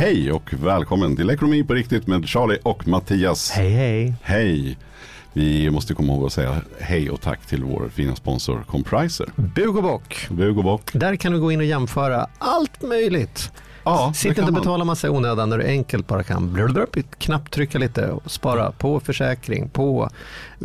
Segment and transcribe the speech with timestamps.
[0.00, 3.50] Hej och välkommen till Ekonomi på riktigt med Charlie och Mattias.
[3.50, 4.14] Hej hej.
[4.22, 4.78] Hej.
[5.32, 9.26] Vi måste komma ihåg att säga hej och tack till vår fina sponsor Compriser.
[9.36, 10.26] Bug och bock.
[10.30, 10.90] Bug och bock.
[10.92, 13.52] Där kan du gå in och jämföra allt möjligt.
[13.84, 16.70] Ja, Sitt inte och betala massa i onödan när du enkelt bara kan
[17.18, 20.10] knapptrycka lite och spara på försäkring, på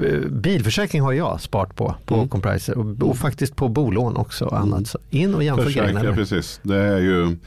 [0.04, 2.30] eh, bilförsäkring har jag sparat på, på Mm.
[2.30, 4.88] Compriser och, och faktiskt på bolån också och annat.
[4.88, 6.14] Så in och jämför grejerna.
[6.14, 6.60] precis.
[6.64, 7.38] Det är ju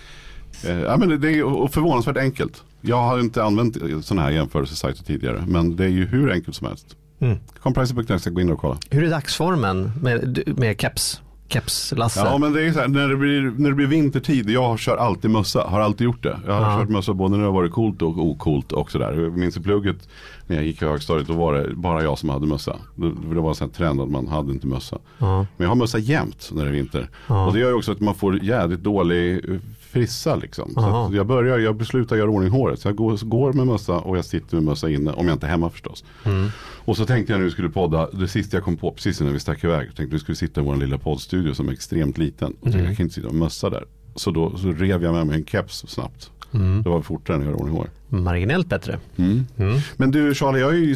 [0.65, 2.63] ja, men det- är förvånansvärt enkelt.
[2.81, 5.45] Jag har inte använt sådana här jämförelsesajter tidigare.
[5.49, 6.97] Men det är ju hur enkelt som helst.
[7.21, 7.39] Mm.
[7.63, 8.77] Compriser.net ska gå in och kolla.
[8.91, 11.21] Hur är dagsformen med, med keps?
[11.49, 12.21] Keps-Lasse?
[12.25, 14.97] Ja men det är så här, när det, blir, när det blir vintertid, jag kör
[14.97, 16.39] alltid mössa, har alltid gjort det.
[16.47, 16.79] Jag har Ja.
[16.81, 19.13] kört mössa både när det har varit coolt och ocoolt och sådär.
[19.23, 20.09] Jag minns i plugget
[20.47, 22.77] när jag gick i högstadiet, då var det bara jag som hade mössa.
[22.95, 24.99] Det, var en trend att man hade inte mössa.
[25.19, 25.39] Ja.
[25.57, 27.09] Men jag har mössa jämt när det är vinter.
[27.27, 27.47] Ja.
[27.47, 29.57] Och det gör ju också att man får jävligt dålig eh,
[29.93, 30.73] frissa liksom.
[30.75, 32.81] Så jag börjar, jag beslutar göra ordning håret.
[32.81, 35.47] Så jag går, går med mössa och jag sitter med mössa inne, om jag inte
[35.47, 36.05] är hemma förstås.
[36.25, 36.49] Mm.
[36.85, 39.41] Och så tänkte jag nu skulle podda, det sista jag kom på precis innan vi
[39.41, 39.87] stack iväg.
[39.89, 42.49] Jag tänkte vi skulle sitta i vår lilla poddstudio som är extremt liten.
[42.49, 42.87] Och tänkte, Mm.
[42.87, 43.85] jag kan inte sitta och mössa där.
[44.15, 46.31] Så då så rev jag med mig en keps snabbt.
[46.55, 46.83] Mm.
[46.83, 47.91] Det var fortare än att göra ordning hår.
[48.09, 48.99] Marginellt bättre.
[49.17, 49.47] Mm.
[49.57, 49.79] Mm.
[49.97, 50.95] Men du Charlie, jag är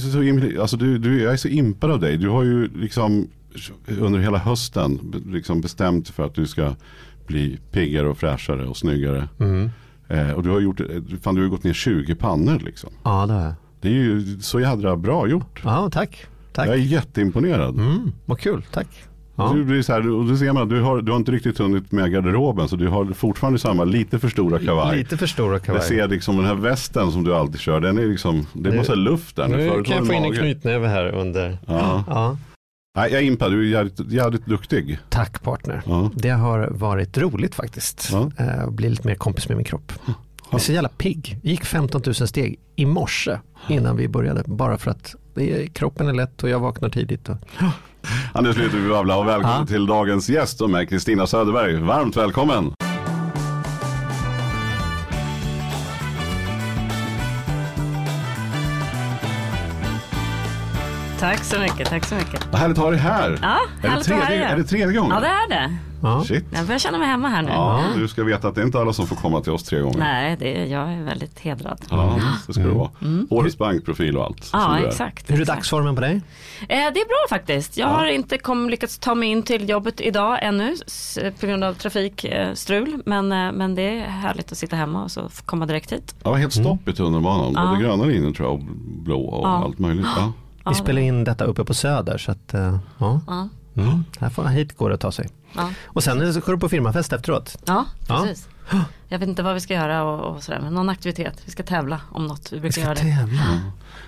[0.55, 2.17] så, alltså, du, du, jag är så impad av dig.
[2.17, 3.29] Du har ju liksom
[4.01, 6.75] under hela hösten liksom bestämt för att du ska
[7.27, 9.29] bli piggare och fräschare och snyggare.
[9.41, 9.71] Mm.
[10.09, 10.81] Eh, och du har gjort,
[11.23, 12.91] fan du har gått ner 20 pannor liksom.
[13.03, 13.55] Ja, det har jag.
[13.81, 15.61] Det är ju så jädra bra gjort.
[15.65, 16.27] Ja, tack.
[16.53, 16.69] tack.
[16.69, 17.75] Jag är jätteimponerad.
[17.75, 18.87] Mm, vad kul, tack.
[19.37, 19.53] Ja.
[19.55, 21.93] Du blir så här, och då ser man du har, du har inte riktigt hunnit
[21.93, 24.99] med garderoben så du har fortfarande samma lite för stora kavaj.
[24.99, 25.83] Lite för stora Jag kavaj.
[25.83, 28.79] ser liksom den här västen som du alltid kör, den är liksom, det är Nu-
[28.79, 29.49] massa luft där.
[29.49, 31.59] Nu Förut kan jag få in en knytnäve här under.
[31.67, 32.05] Ja.
[32.09, 32.37] Ja.
[32.97, 34.99] Nej, jag är impad, du är jävligt, jävligt duktig.
[35.09, 35.83] Tack partner.
[35.87, 36.11] Ja.
[36.15, 38.09] Det har varit roligt faktiskt.
[38.13, 38.31] Ja.
[38.39, 39.93] Eh, Att bli lite mer kompis med min kropp.
[40.51, 41.39] Jag är så jävla pigg.
[41.43, 43.39] Gick 15 000 steg i morse
[43.69, 44.43] innan vi började.
[44.47, 45.15] Bara för att
[45.73, 47.29] kroppen är lätt och jag vaknar tidigt.
[47.29, 47.37] Och...
[48.35, 49.67] Ja, nu slutar vi babbla och välkommen Ja.
[49.67, 51.77] till dagens gäst som är Kristina Söderberg.
[51.77, 52.73] Varmt välkommen!
[61.23, 62.47] Tack så mycket, tack så mycket.
[62.53, 63.39] Vad härligt att ha dig här.
[63.43, 64.53] Ja, är, det tredje, här.
[64.53, 65.13] är det tredje gången?
[65.15, 65.77] Ja, det är det.
[66.03, 66.25] Ja.
[66.25, 66.45] Shit.
[66.53, 67.49] Jag börjar känna mig hemma här nu.
[67.51, 69.81] Ja, du ska veta att det är inte alla som får komma till oss tre
[69.81, 69.99] gånger.
[69.99, 71.81] Nej, det är, jag är väldigt hedrad.
[71.91, 72.91] Ja, det ska det vara.
[73.31, 74.55] Årets bankprofil och allt.
[74.55, 74.67] Mm.
[74.67, 75.31] Ja, du exakt.
[75.31, 76.13] Hur är dagsformen på dig?
[76.61, 77.77] Eh, det är bra faktiskt.
[77.77, 80.77] Jag har inte kom, lyckats ta mig in till jobbet idag ännu
[81.41, 83.03] på grund av trafikstrul.
[83.07, 86.15] Men, eh, men det är härligt att sitta hemma och så komma direkt hit.
[86.23, 87.53] Det var helt stopp i tunnelbanan.
[87.57, 87.67] Ja.
[87.67, 88.65] Både gröna linjen tror jag och
[89.05, 89.65] blå och Ja.
[89.65, 90.07] allt möjligt.
[90.69, 93.21] Vi spelar in detta uppe på Söder så att eh, ja.
[93.77, 94.05] Mm.
[94.21, 95.29] Här får, hit går det att ta sig.
[95.57, 95.71] ja.
[95.85, 97.59] Och sen går du på firmafest efteråt.
[97.67, 98.27] ja Ja.
[99.13, 101.43] Jag vet inte vad vi ska göra och, och sådär, men någon aktivitet.
[101.45, 102.53] Vi ska tävla om något.
[102.53, 103.01] Vi brukar göra det.
[103.01, 103.61] Tävla.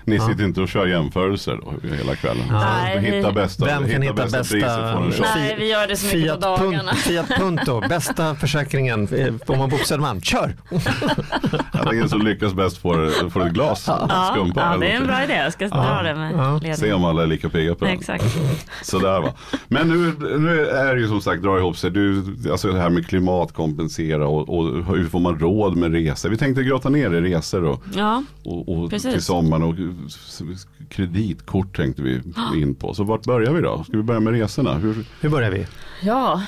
[0.03, 2.43] Ni sitter inte och kör jämförelser då, hela kvällen.
[2.51, 4.61] Nej, hitta vi- bästa, Vem kan hitta bästa- priset
[4.93, 5.25] får en shot.
[5.35, 6.93] Nej, vi gör det så mycket på dagarna.
[6.93, 10.21] Fiat Punto, bästa försäkringen eh, om man bor på Södermalm.
[10.21, 10.55] Kör!
[11.73, 14.61] Ja, Den som lyckas bäst får, får ett glas Ja, skumpa.
[14.71, 15.33] ja, det är en bra idé.
[15.33, 16.75] Jag ska dra det med Ja.
[16.75, 17.93] Se om alla är lika pigga på den.
[17.93, 18.25] Exakt.
[18.83, 19.33] Sådär va.
[19.67, 21.91] Men nu, nu är det ju som sagt dra ihop sig.
[21.91, 26.29] Du, alltså det här med klimatkompensera och, och hur får man råd med resor.
[26.29, 29.75] Vi tänkte grotta ner i resor och, Ja, och, och till sommaren och
[30.89, 32.21] kreditkort tänkte vi
[32.55, 32.93] in på.
[32.93, 33.83] Så vart börjar vi då?
[33.83, 34.73] Ska vi börja med resorna?
[34.73, 35.67] Hur, Hur börjar vi?
[36.01, 36.41] ja.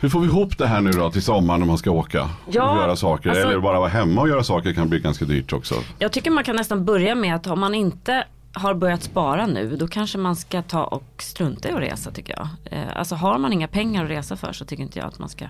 [0.00, 2.70] hur får vi ihop det här nu då till sommaren när man ska åka Ja,
[2.70, 3.30] och göra saker?
[3.30, 5.74] alltså- Eller bara vara hemma och göra saker kan bli ganska dyrt också.
[5.98, 8.24] Jag tycker man kan nästan börja med att om man inte
[8.54, 12.34] har börjat spara nu då kanske man ska ta och strunta i att resa tycker
[12.38, 12.48] jag.
[12.78, 15.28] Eh, Alltså har man inga pengar att resa för så tycker inte jag att man
[15.28, 15.44] ska.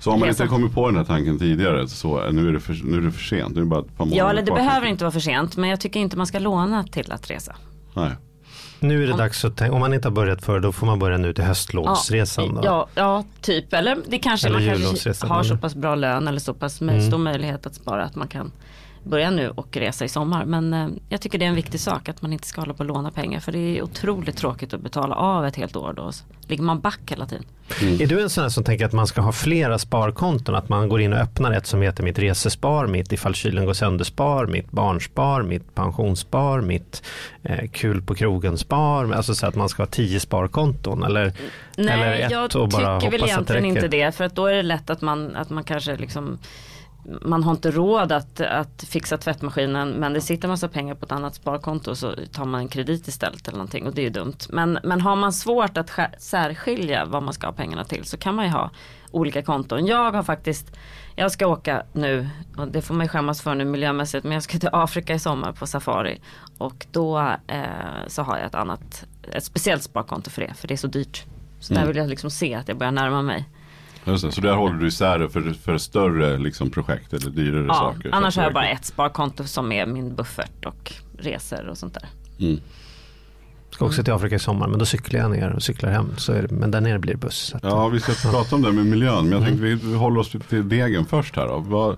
[0.00, 2.80] Så om man inte kommit på den här tanken tidigare så nu är det för,
[2.84, 3.54] nu är det för sent.
[3.54, 4.56] Nu är det bara ett par månader Ja eller det kvar.
[4.56, 7.56] behöver inte vara för sent men jag tycker inte man ska låna till att resa.
[7.94, 8.10] Nej.
[8.80, 10.86] Nu är det Om- dags att tänka, om man inte har börjat för då får
[10.86, 12.54] man börja nu till höstlovsresan.
[12.54, 12.60] då.
[12.64, 13.72] Ja, ja, typ.
[13.72, 17.02] Eller det kanske Eller man kanske har så pass bra lön eller så pass Mm.
[17.08, 18.52] stor möjlighet att spara att man kan
[19.02, 20.44] börja nu och resa i sommar.
[20.44, 22.78] Men eh, jag tycker det är en viktig sak att man inte ska hålla på
[22.78, 23.40] och låna pengar.
[23.40, 26.12] För det är otroligt tråkigt att betala av ett helt år då.
[26.12, 27.44] Så ligger man back hela tiden.
[28.00, 30.54] Är du en sån här som tänker att man ska ha flera sparkonton?
[30.54, 33.72] Att man går in och öppnar ett som heter mitt resespar, mitt ifall kylen går
[33.72, 37.02] sönder spar, mitt barnspar, mitt pensionsspar, mitt
[37.42, 39.12] eh, kul på krogen spar.
[39.12, 41.32] Alltså så att man ska ha tio sparkonton eller,
[41.76, 44.14] eller Nej, ett jag och bara tycker väl hoppas att det egentligen inte det.
[44.14, 46.38] För att då är det lätt att man, att man kanske liksom
[47.04, 51.12] man har inte råd att, att fixa tvättmaskinen men det sitter massa pengar på ett
[51.12, 54.36] annat sparkonto så tar man en kredit istället eller någonting och det är ju dumt.
[54.48, 58.34] Men, men har man svårt att särskilja vad man ska ha pengarna till så kan
[58.34, 58.70] man ju ha
[59.10, 59.86] olika konton.
[59.86, 60.76] Jag har faktiskt,
[61.16, 64.42] jag ska åka nu och det får man ju skämmas för nu miljömässigt men jag
[64.42, 66.20] ska till Afrika i sommar på safari
[66.58, 70.74] och då eh, så har jag ett annat, ett speciellt sparkonto för det för det
[70.74, 71.24] är så dyrt.
[71.60, 71.80] Så mm.
[71.80, 73.48] där vill jag liksom se att jag börjar närma mig.
[74.04, 77.64] Just det, så där håller du isär det för, för större liksom, projekt eller dyrare
[77.68, 78.10] ja, saker?
[78.12, 82.08] Annars har jag bara ett sparkonto som är min buffert och resor och sånt där.
[82.38, 82.60] Mm.
[83.70, 86.10] Ska också till Afrika i sommar men då cyklar jag ner och cyklar hem.
[86.16, 87.54] Så det, men där nere blir det buss.
[87.54, 88.30] Att, ja vi ska ja.
[88.30, 89.78] prata om det med miljön men jag tänkte mm.
[89.82, 91.96] vi håller oss till degen först här då.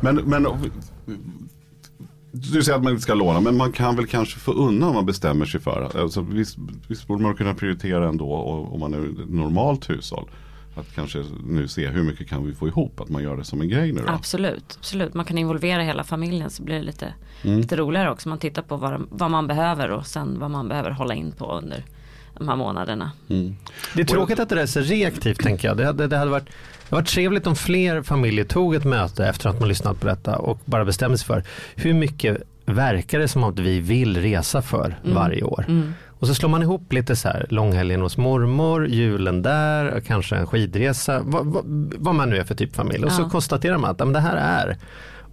[0.00, 0.46] Men, men
[2.32, 4.94] du säger att man inte ska låna men man kan väl kanske få undan om
[4.94, 6.00] man bestämmer sig för.
[6.02, 6.58] Alltså, visst,
[6.88, 8.34] visst borde man kunna prioritera ändå
[8.72, 10.28] om man är ett normalt hushåll
[10.78, 13.60] att kanske nu se hur mycket kan vi få ihop, att man gör det som
[13.60, 14.12] en grej nu då?
[14.12, 15.14] Absolut, absolut.
[15.14, 17.60] man kan involvera hela familjen så blir det lite, mm.
[17.60, 18.28] lite roligare också.
[18.28, 21.52] Man tittar på vad, vad man behöver och sen vad man behöver hålla in på
[21.52, 21.84] under
[22.38, 23.12] de här månaderna.
[23.28, 23.56] Mm.
[23.94, 25.76] Det är tråkigt att det är så reaktivt tänker jag.
[25.76, 26.48] Det hade, det hade varit
[26.88, 30.38] det var trevligt om fler familjer tog ett möte efter att man lyssnat på detta
[30.38, 31.44] och bara bestämde sig för
[31.76, 35.14] hur mycket verkar det som att vi vill resa för mm.
[35.14, 35.64] varje år.
[35.68, 35.94] Mm.
[36.18, 40.46] Och så slår man ihop lite så här långhelgen hos mormor, julen där, kanske en
[40.46, 41.64] skidresa, vad, vad,
[41.98, 43.04] vad man nu är för typ familj.
[43.04, 43.16] Och ja.
[43.16, 44.76] så konstaterar man att men det här är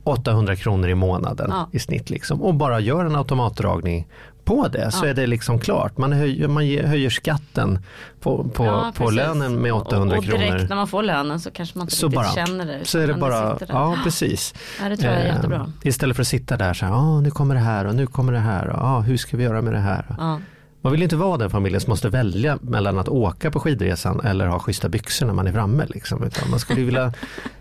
[0.04, 1.70] 800 kronor i månaden ja.
[1.72, 2.10] i snitt.
[2.10, 2.42] Liksom.
[2.42, 4.08] Och bara gör en automatdragning
[4.46, 5.98] på det så är det liksom klart.
[5.98, 7.80] Man höjer, man höjer skatten
[8.20, 10.34] på, på, ja, på lönen med 800 kronor.
[10.34, 12.86] Och direkt när man får lönen så kanske man inte så bara, känner det.
[12.86, 14.54] Så är det bara, ja precis.
[14.82, 15.72] Ja, det tror jag är eh, jättebra.
[15.84, 18.34] Istället för att sitta där så här, ah, nu kommer det här och nu kommer
[18.34, 20.16] det här och ah, hur ska vi göra med det här.
[20.18, 20.40] Ja.
[20.86, 24.48] Man vill inte vara den familjen som måste välja mellan att åka på skidresan eller
[24.48, 25.86] ha schyssta byxor när man är framme.
[25.90, 26.24] Liksom.
[26.24, 27.14] Utan man skulle vilja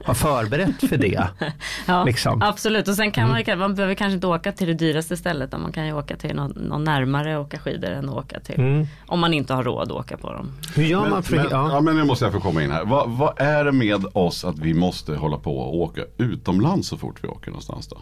[0.04, 1.28] ha förberett för det.
[1.86, 2.42] ja, liksom.
[2.42, 3.58] Absolut, och sen kan man, mm.
[3.58, 5.52] man behöver kanske inte åka till det dyraste stället.
[5.52, 8.60] Man kan ju åka till någon, någon närmare och åka skidor än att åka till.
[8.60, 8.86] Mm.
[9.06, 10.52] Om man inte har råd att åka på dem.
[10.74, 11.72] Hur gör men, man för men, ja.
[11.72, 11.80] ja.
[11.80, 12.84] men nu måste jag få komma in här.
[12.84, 16.96] Vad, vad, är det med oss att vi måste hålla på och åka utomlands så
[16.96, 17.96] fort vi åker någonstans då?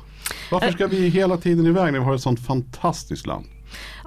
[0.51, 3.45] Varför ska vi hela tiden iväg när vi har ett sånt fantastiskt land?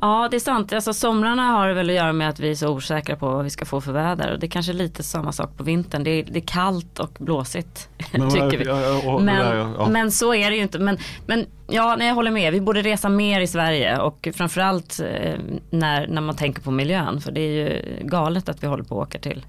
[0.02, 0.74] Ja det är sant.
[0.74, 3.50] Alltså, somrarna har väl att göra med att vi är så osäkra på vad vi
[3.50, 4.34] ska få för väder.
[4.34, 6.04] Och det är kanske lite samma sak på vintern.
[6.04, 7.90] Det är, det är kallt och blåsigt.
[8.12, 9.24] Men, tycker vi.
[9.24, 10.80] Men, men, så är det ju inte.
[10.80, 12.54] Men, men ja, nej, jag håller med.
[12.54, 13.98] Vi borde resa mer i Sverige.
[13.98, 15.40] Och framförallt eh,
[15.70, 17.22] när, när man tänker på miljön.
[17.22, 19.46] För det är ju galet att vi håller på att åka till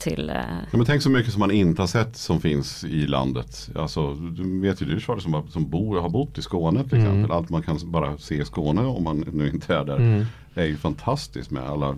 [0.00, 0.30] till...
[0.30, 0.36] Eh...
[0.70, 3.70] Ja, men tänk så mycket som man inte har sett som finns i landet.
[3.74, 7.06] Alltså, du vet ju du Charlie som, som bor, har bott i Skåne till mm.
[7.06, 7.36] exempel.
[7.36, 9.96] Allt man kan bara se i Skåne om man nu inte är där.
[9.96, 10.24] Mm.
[10.54, 11.96] är ju fantastiskt med alla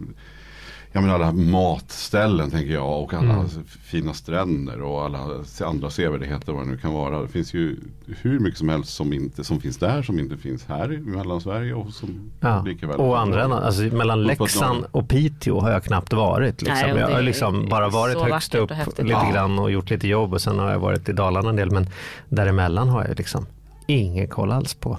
[0.93, 3.49] jag menar alla matställen tänker jag och alla mm.
[3.83, 5.19] fina stränder och alla
[5.65, 7.23] andra sevärdheter vad det nu kan vara.
[7.23, 10.67] Det finns ju hur mycket som helst som, inte, som finns där som inte finns
[10.67, 11.75] här i Mellansverige.
[11.75, 12.63] Och som ja.
[12.63, 16.63] lika och andra, alltså, mellan Leksand och Piteå har jag knappt varit.
[16.63, 16.91] Liksom.
[16.91, 19.31] Nej, jag har liksom bara varit högst upp lite ja.
[19.33, 21.87] grann och gjort lite jobb och sen har jag varit i Dalarna en del men
[22.29, 23.47] däremellan har jag liksom
[23.87, 24.99] ingen koll alls på.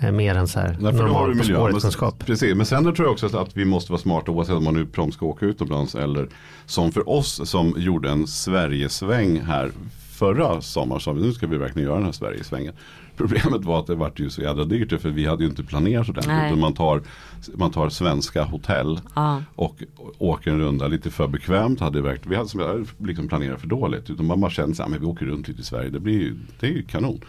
[0.00, 2.26] Eh, mer än så här Nej, normal spårvetenskap.
[2.26, 4.86] Precis, men sen tror jag också att vi måste vara smarta oavsett om man nu
[4.86, 6.28] prompt ska åka utomlands eller
[6.66, 9.70] som för oss som gjorde en Sverigesväng här
[10.18, 12.74] förra sommaren sa vi nu ska vi verkligen göra den här Sverigesvängen.
[13.16, 16.08] Problemet var att det vart ju så jävla dyrt för vi hade ju inte planerat
[16.08, 16.58] ordentligt.
[16.58, 17.02] Man tar,
[17.54, 19.38] man tar svenska hotell ah.
[19.54, 19.82] och
[20.18, 21.80] åker en runda lite för bekvämt.
[21.80, 24.10] Hade verkt, vi hade liksom planerat för dåligt.
[24.10, 25.90] Utan man bara kände att vi åker runt lite i Sverige.
[25.90, 27.20] Det, blir, det är ju kanon.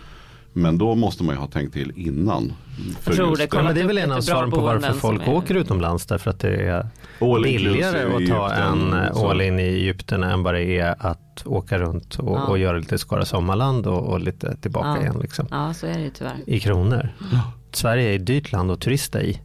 [0.54, 2.54] Men då måste man ju ha tänkt till innan.
[3.00, 5.34] För tror det, ja, men det är väl en av svaren på varför folk är...
[5.34, 6.06] åker utomlands.
[6.06, 6.90] Därför att det är
[7.20, 11.80] all billigare att ta en all in i Egypten än vad det är att åka
[11.80, 12.44] runt och, ja.
[12.44, 15.02] och göra lite Skara Sommarland och, och lite tillbaka ja.
[15.02, 15.20] igen.
[15.22, 15.48] Liksom.
[15.52, 16.38] Ja, så är det ju tyvärr.
[16.46, 17.10] I kronor.
[17.72, 19.42] Sverige är ett dyrt land att turista i.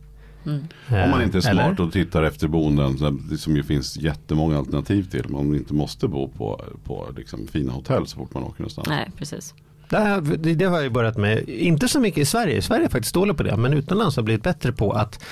[0.46, 0.64] Mm.
[1.04, 1.80] Om man inte är smart Eller?
[1.80, 2.98] och tittar efter boenden
[3.38, 5.28] som ju finns jättemånga alternativ till.
[5.28, 8.88] Man inte måste bo på, på liksom fina hotell så fort man åker någonstans.
[8.88, 9.54] Nej, precis.
[9.88, 13.36] Det, det har jag börjat med, inte så mycket i Sverige, Sverige är faktiskt dålig
[13.36, 15.24] på det, men utomlands har jag blivit bättre på att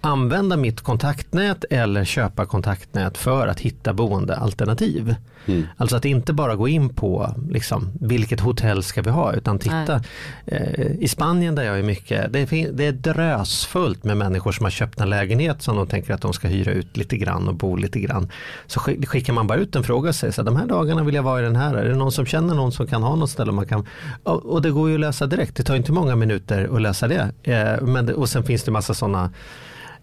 [0.00, 5.14] använda mitt kontaktnät eller köpa kontaktnät för att hitta boendealternativ.
[5.48, 5.66] Mm.
[5.76, 10.00] Alltså att inte bara gå in på liksom, vilket hotell ska vi ha utan titta.
[10.46, 14.64] Eh, I Spanien där jag är mycket, det är, det är drösfullt med människor som
[14.64, 17.54] har köpt en lägenhet som de tänker att de ska hyra ut lite grann och
[17.54, 18.28] bo lite grann.
[18.66, 21.14] Så skickar man bara ut en fråga och säger så här, de här dagarna vill
[21.14, 21.74] jag vara i den här.
[21.74, 23.86] Är det någon som känner någon som kan ha något ställe man kan
[24.22, 27.32] och det går ju att läsa direkt, det tar inte många minuter att läsa det.
[27.42, 29.30] Eh, men, och sen finns det massa sådana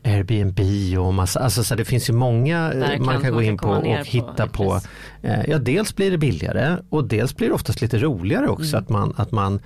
[0.05, 0.59] Airbnb
[0.99, 3.69] och massa, alltså så det finns ju många eh, Verkligen, man kan gå in kan
[3.69, 4.71] på och på hitta på.
[4.73, 4.87] pris.
[5.21, 8.83] Eh, Ja, dels blir det billigare och dels blir det oftast lite roligare också Mm.
[8.83, 9.59] att, man, att man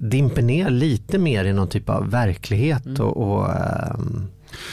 [0.00, 3.00] dimper ner lite mer i någon typ av verklighet Mm.
[3.00, 4.26] och, och ehm,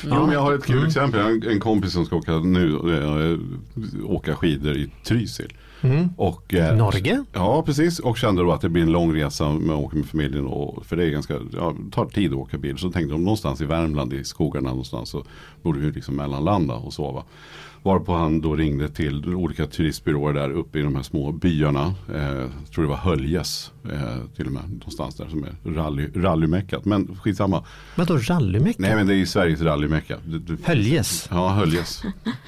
[0.03, 0.87] Jo, men jag har ett kul Mm.
[0.87, 1.19] exempel.
[1.21, 3.39] En, en kompis som ska åka nu, äh,
[4.11, 5.53] åka skidor i Trysil.
[5.81, 6.09] Mm.
[6.17, 7.23] Och, eh, Norge?
[7.33, 7.99] Ja, precis.
[7.99, 10.45] Och kände då att det blir en lång resa med att åka med familjen.
[10.45, 12.77] Och, för det är ganska, ja, tar tid att åka bil.
[12.77, 15.23] Så tänkte de någonstans i Värmland i skogarna någonstans så
[15.61, 17.23] borde vi liksom mellanlanda och sova.
[17.83, 21.93] Varpå han då ringde till olika turistbyråer där uppe i de här små byarna.
[22.15, 23.99] Eh, jag tror det var Höljes eh,
[24.35, 24.63] till och med.
[24.71, 26.85] Någonstans där som är rally, rallymeckat.
[26.85, 27.63] Men skitsamma.
[27.95, 28.75] Vadå rallymecka?
[28.79, 30.17] Nej men det är Sveriges rallymecka.
[30.63, 31.27] Höljes?
[31.31, 32.03] Ja, Höljes.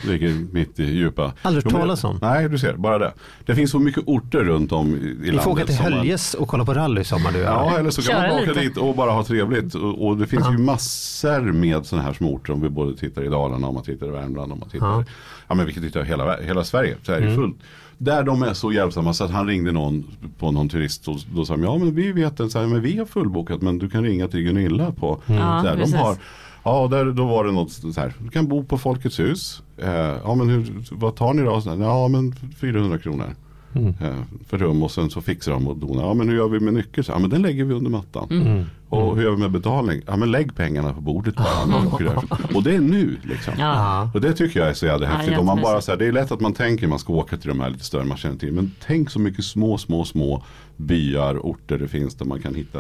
[0.07, 1.33] Ligger mitt i djupa.
[1.41, 2.19] Aldrig hört talas om.
[2.21, 3.13] Nej, du ser, bara det.
[3.45, 5.33] Det finns så mycket orter runt om i, i landet.
[5.33, 7.39] Vi får åka till Höljes och kolla på rally i sommar du.
[7.39, 8.61] Ja, eller så kan Köra man åka lite.
[8.61, 9.75] dit och bara ha trevligt.
[9.75, 10.51] Och, och det finns Ja.
[10.51, 12.53] ju massor med sådana här små orter.
[12.53, 15.03] Om vi både tittar i Dalarna, om man tittar i Värmland, om man tittar, Ja.
[15.47, 15.55] Ja.
[15.55, 16.95] men vi kan titta i hela, hela Sverige.
[17.03, 17.35] Så är det Mm.
[17.35, 17.55] fullt.
[17.97, 20.03] Där de är så hjälpsamma så att han ringde någon
[20.39, 22.81] på någon turist och då sa de, ja men vi vet att så här, men
[22.81, 25.21] vi har fullbokat men du kan ringa till Gunilla på.
[25.27, 25.41] Mm.
[25.41, 26.15] Ja, så här, de har,
[26.63, 29.61] ja där, då var det något så här, du kan bo på Folkets hus.
[29.77, 29.89] Eh,
[30.23, 31.61] ja men hur, vad tar ni då?
[31.61, 33.35] Så här, Ja men 400 kronor.
[33.75, 33.93] Mm.
[34.01, 36.03] Eh, för rum och sen så fixar de och donar.
[36.03, 37.05] Ja men hur gör vi med nyckeln?
[37.07, 38.27] Ja men den lägger vi under mattan.
[38.31, 38.65] Mm.
[38.89, 40.01] Och hur gör vi med betalning?
[40.07, 42.21] Ja men lägg pengarna på bordet bara.
[42.55, 43.53] och det är nu liksom.
[43.57, 43.65] Ja.
[43.65, 44.11] Ja.
[44.13, 45.37] Och det tycker jag är så jävla Ja, häftigt.
[45.37, 47.49] Om man bara så här, det är lätt att man tänker man ska åka till
[47.49, 48.53] de här lite större man känner till.
[48.53, 50.43] Men tänk så mycket små, små, små
[50.77, 52.79] byar, orter det finns där man kan hitta.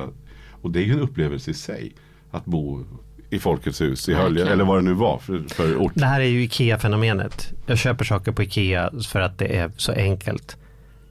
[0.61, 1.91] Och det är ju en upplevelse i sig.
[2.31, 2.83] Att bo
[3.29, 5.91] i Folkets hus i Hölje, eller vad det nu var för, för ort.
[5.95, 7.53] Det här är ju IKEA-fenomenet.
[7.65, 10.57] Jag köper saker på IKEA för att det är så enkelt.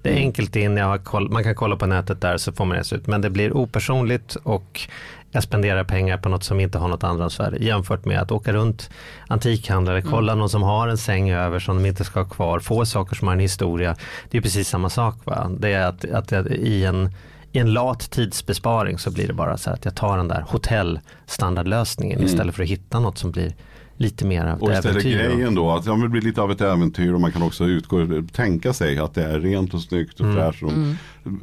[0.03, 0.25] Det är Mm.
[0.25, 2.93] enkelt in, jag har koll, man kan kolla på nätet där så får man det
[2.97, 3.07] ut.
[3.07, 4.81] Men det blir opersonligt och
[5.33, 8.91] jag spenderar pengar på något som inte har något andrahandsvärde jämfört med att åka runt
[9.29, 10.11] antikhandlare, Mm.
[10.11, 13.17] kolla någon som har en säng över som de inte ska ha kvar, få saker
[13.17, 13.97] som har en historia.
[14.31, 15.15] Det är precis samma sak.
[15.25, 15.51] Va?
[15.59, 17.11] Det är att, att i en
[17.53, 22.19] i en lat tidsbesparing så blir det bara så att jag tar den där hotellstandardlösningen
[22.19, 22.27] Mm.
[22.27, 23.55] istället för att hitta något som blir
[24.01, 25.29] lite mer av Och ett istället äventyr.
[25.31, 27.65] och- grejen då att ja, det blir lite av ett äventyr och man kan också
[27.65, 30.37] utgå, tänka sig att det är rent och snyggt och Mm.
[30.37, 30.73] fräscht och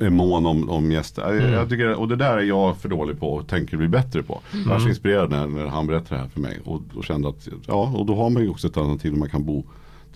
[0.05, 1.33] är mån om, om gäster.
[1.33, 4.23] Jag- Jag tycker, och det där är jag för dålig på och tänker bli bättre
[4.23, 4.39] på.
[4.51, 7.29] Jag var så inspirerad när, när han berättade det här för mig och, och kände
[7.29, 9.63] att ja, och då har man ju också ett alternativ där man kan bo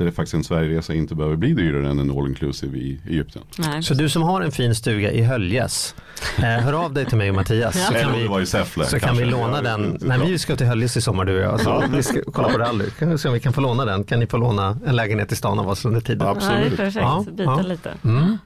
[0.01, 3.41] där det faktiskt en Sverigeresa inte behöver bli dyrare än en all inclusive i Egypten.
[3.58, 3.84] Nej.
[3.84, 5.96] Så du som har en fin stuga i Höljes,
[6.38, 8.86] eh, hör av dig till mig och Mattias så Eller kan var vi, i Säffle.
[8.86, 9.98] så kan vi låna Jag den.
[10.01, 11.60] Nej, vi ska till Höljes i sommar du och jag.
[11.62, 12.86] Så vi ska kolla på rally.
[13.00, 14.03] Kan vi se om vi kan få låna den.
[14.03, 16.27] Kan ni få låna en lägenhet i stan av oss under tiden?
[16.27, 16.77] Ja, det är Absolut.
[16.77, 17.03] perfekt.
[17.03, 17.62] Ja, Byta ja.
[17.62, 17.93] lite.
[18.03, 18.38] Mm.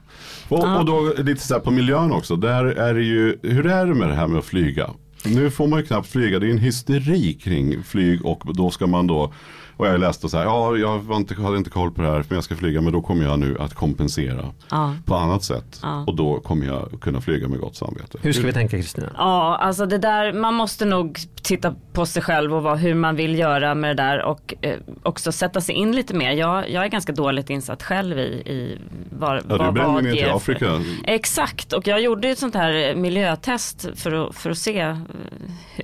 [0.47, 2.35] Och, och då lite så här på miljön också.
[2.35, 4.89] Där är det ju, hur är det med det här med att flyga?
[5.25, 6.39] Nu får man ju knappt flyga.
[6.39, 9.33] Det är en hysteri kring flyg och då ska man då
[9.77, 12.17] och jag läste så här, ja jag var inte, hade inte koll på det här
[12.29, 14.93] men jag ska flyga men då kommer jag nu att kompensera Ja.
[15.05, 15.79] på annat sätt.
[15.83, 16.03] Ja.
[16.07, 18.17] Och då kommer jag kunna flyga med gott samvete.
[18.21, 19.09] Hur ska vi tänka Kristina?
[19.17, 23.15] Ja, alltså det där, man måste nog titta på sig själv och vad, hur man
[23.15, 26.31] vill göra med det där och eh, också sätta sig in lite mer.
[26.31, 28.77] Jag, jag är ganska dåligt insatt själv i, i
[29.19, 30.81] var, Ja, vad, vad ner till Afrika.
[31.03, 34.97] Exakt, och jag gjorde ett sånt här eh, miljötest för att, för att se eh,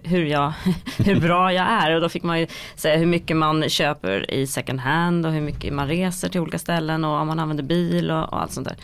[0.04, 0.54] hur, jag,
[0.98, 1.96] hur bra jag är.
[1.96, 5.42] Och då fick man ju säga hur mycket man köper i second hand och hur
[5.42, 8.68] mycket man reser till olika ställen och om man använder bil och, och allt sånt
[8.68, 8.78] där.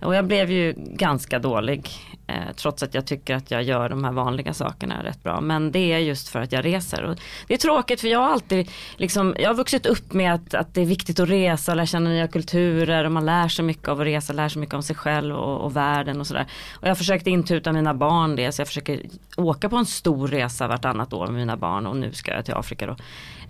[0.00, 1.90] Och jag blev ju ganska dålig
[2.32, 5.40] eh, trots att jag tycker att jag gör de här vanliga sakerna rätt bra.
[5.40, 7.02] Men det är just för att jag reser.
[7.02, 10.54] Och det är tråkigt för jag har alltid liksom, jag har vuxit upp med att,
[10.54, 13.64] att det är viktigt att resa, och lära känna nya kulturer och man lär sig
[13.64, 16.46] mycket av att resa, lär sig mycket om sig själv och, och världen och sådär.
[16.72, 19.02] Och jag försökte intuta mina barn det, så jag försöker
[19.36, 22.54] åka på en stor resa vartannat år med mina barn och nu ska jag till
[22.54, 22.96] Afrika då.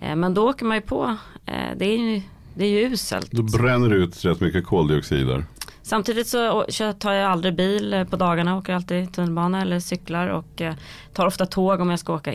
[0.01, 2.21] Eh, men då åker man ju på, eh, det är ju
[2.55, 3.31] det är ju uselt.
[3.31, 5.45] Då bränner du ut rätt mycket koldioxid där.
[5.83, 6.65] Samtidigt så
[6.99, 10.73] tar jag aldrig bil eh, på dagarna, åker alltid tunnelbana eller cyklar och eh,
[11.13, 12.33] tar ofta tåg om jag ska åka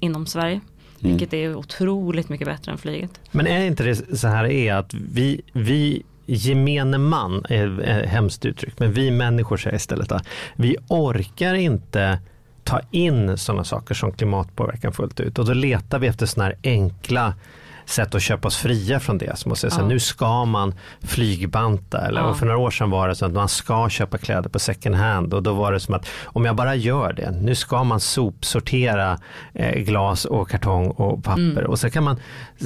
[0.00, 0.60] inom Sverige.
[1.00, 3.20] Vilket är otroligt mycket bättre än flyget.
[3.30, 8.44] Men är inte det så här är att vi, vi gemene man, är, är hemskt
[8.44, 12.18] uttryck, men vi människor säger istället att vi orkar inte
[12.64, 16.58] ta in sådana saker som klimatpåverkan fullt ut och då letar vi efter sådana här
[16.62, 17.34] enkla
[17.88, 19.38] sätt att köpa oss fria från det.
[19.38, 19.86] Som att säga så Ja.
[19.86, 22.34] nu ska man flygbanta eller Ja.
[22.34, 25.34] för några år sedan var det så att man ska köpa kläder på second hand
[25.34, 29.18] och då var det som att om jag bara gör det, nu ska man sopsortera
[29.54, 31.66] eh, glas och kartong och papper Mm.
[31.66, 32.16] och så kan man,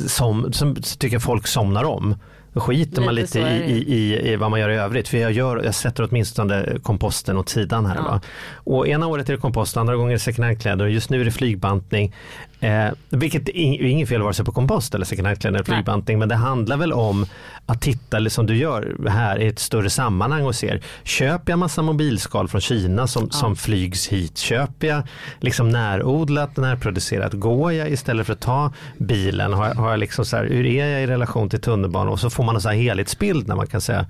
[0.06, 2.14] som, som tycker folk somnar om.
[2.54, 5.08] Skiter man Lite lite så i, i, i, i vad man gör i övrigt.
[5.08, 7.96] För jag, gör, jag sätter åtminstone komposten åt sidan här.
[7.96, 8.02] Ja.
[8.02, 8.20] Va?
[8.54, 11.20] Och ena året är det kompost, andra gånger är det second hand-kläder och just nu
[11.20, 12.14] är det flygbantning.
[12.62, 16.28] Eh, vilket är inget fel vare sig på kompost eller second hand eller flygbantning men
[16.28, 17.26] det handlar väl om
[17.66, 21.82] att titta, som du gör här, i ett större sammanhang och ser, köper jag massa
[21.82, 23.38] mobilskal från Kina som, ja.
[23.38, 24.38] som flygs hit?
[24.38, 25.02] Köper jag
[25.40, 27.32] liksom närodlat, närproducerat?
[27.32, 29.52] Går jag istället för att ta bilen?
[29.52, 32.12] Har, har jag liksom så här, hur är jag i relation till tunnelbanan?
[32.12, 34.06] Och så får man en så här helhetsbild när man kan säga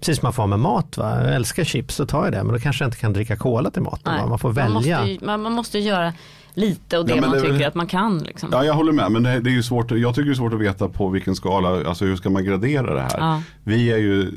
[0.00, 0.96] Precis som man får med mat.
[0.96, 1.24] Va?
[1.24, 3.70] Jag älskar chips så tar jag det men då kanske jag inte kan dricka cola
[3.70, 4.28] till maten.
[4.28, 4.98] Man får välja.
[4.98, 6.12] Man måste, man måste göra
[6.54, 8.18] lite och det ja, man det, tycker att man kan.
[8.18, 8.48] Liksom.
[8.52, 9.12] Ja, jag håller med.
[9.12, 9.90] Men det, det, är ju svårt.
[9.90, 12.94] Jag tycker det är svårt att veta på vilken skala, alltså hur ska man gradera
[12.94, 13.18] det här?
[13.18, 13.42] Ja.
[13.64, 14.32] Vi är ju,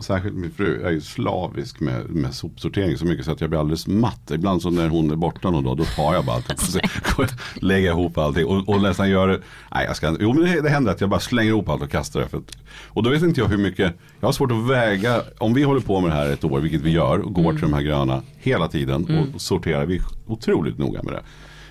[0.00, 3.60] särskilt min fru, är ju slavisk med, med sopsortering så mycket så att jag blir
[3.60, 4.30] alldeles matt.
[4.30, 7.90] Ibland så när hon är borta någon dag, då tar jag bara allt och lägger
[7.90, 9.40] ihop allting och, och nästan gör det.
[9.74, 11.90] Nej, jag ska, jo, men det, det händer att jag bara slänger ihop allt och
[11.90, 12.28] kastar det.
[12.28, 12.56] För att,
[12.86, 15.80] och då vet inte jag hur mycket, jag har svårt att väga, om vi håller
[15.80, 17.56] på med det här ett år, vilket vi gör, och går mm.
[17.56, 19.34] till de här gröna hela tiden mm.
[19.34, 21.22] och sorterar, vi är otroligt noga med det.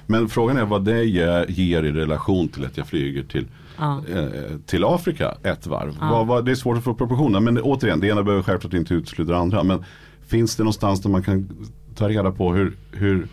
[0.06, 4.02] Men frågan är vad det ger, i relation till att jag flyger till, ja.
[4.10, 5.98] eh, till Afrika ett varv.
[6.02, 6.24] Ja.
[6.24, 9.32] Vad, det är svårt att få proportioner men återigen, det ena behöver självklart inte utesluta
[9.32, 9.64] det andra.
[9.64, 9.84] Men
[10.28, 11.50] finns det någonstans där man kan
[11.96, 13.28] ta reda på hur, hur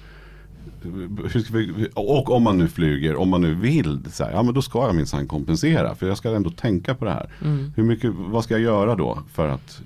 [1.53, 4.63] vi, och om man nu flyger, om man nu vill, så här, ja men då
[4.63, 5.95] ska jag minsann kompensera.
[5.95, 7.31] För jag ska ändå tänka på det här.
[7.45, 7.73] Mm.
[7.77, 9.83] Hur mycket, vad ska jag göra då för att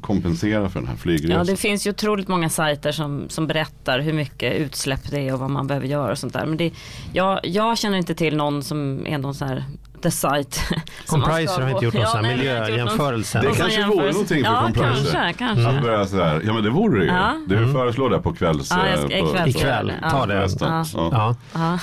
[0.00, 1.38] kompensera för den här flygresan.
[1.38, 5.34] Ja det finns ju otroligt många sajter som, som berättar hur mycket utsläpp det är
[5.34, 6.46] och vad man behöver göra och sånt där.
[6.46, 6.72] Men det,
[7.12, 9.64] jag, jag känner inte till någon som är någon sån här
[10.02, 10.60] the site.
[11.06, 13.40] Compriser har inte gjort någon ja, sån här miljöjämförelse.
[13.40, 15.12] Det kanske vore någonting för ja, Compriser.
[15.12, 15.68] Kanske, kanske.
[15.68, 17.10] Att börja sådär, ja men det vore det ju.
[17.10, 17.40] Ja.
[17.46, 17.72] Du mm.
[17.72, 18.70] föreslår det på kvälls...
[18.70, 20.48] Ja, jag ska, ikväll, ikväll, ta det.
[20.60, 21.36] Ja.
[21.52, 21.78] Ja.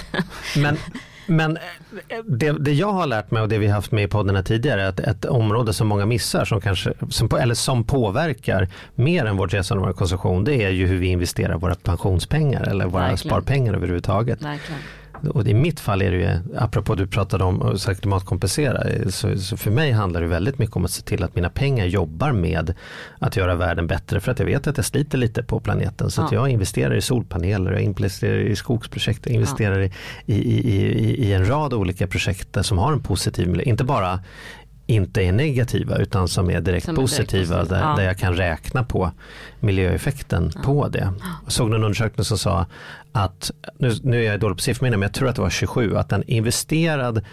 [0.55, 0.77] Men
[1.31, 4.43] men eh, det, det, jag har lärt mig och det vi haft med i podden
[4.43, 9.25] tidigare är att ett område som många missar som kanske, som, eller som påverkar mer
[9.25, 12.85] än vårt resande och vår konsumtion det är ju hur vi investerar våra pensionspengar eller
[12.85, 13.17] våra Verkligen.
[13.17, 14.41] sparpengar överhuvudtaget.
[14.41, 14.81] Verkligen
[15.29, 19.57] och i mitt fall är det ju, apropå du pratade om att klimatkompensera, så, så,
[19.57, 22.73] för mig handlar det väldigt mycket om att se till att mina pengar jobbar med
[23.19, 26.11] att göra världen bättre för att jag vet att jag sliter lite på planeten.
[26.11, 26.25] Så ja.
[26.25, 29.89] att jag investerar i solpaneler, jag investerar i skogsprojekt, jag investerar ja.
[30.25, 34.19] i, i, i, i, en rad olika projekt som har en positiv miljö, inte bara
[34.91, 37.95] inte är negativa utan som är direkt som positiva direkt där, ja.
[37.95, 39.11] där, jag kan räkna på
[39.59, 40.61] miljöeffekten ja.
[40.61, 41.13] på det.
[41.43, 42.65] Jag såg någon undersökning som sa
[43.11, 45.95] att, nu, nu är jag dålig på siffrorna men jag tror att det var 27,
[45.97, 47.25] att en investerad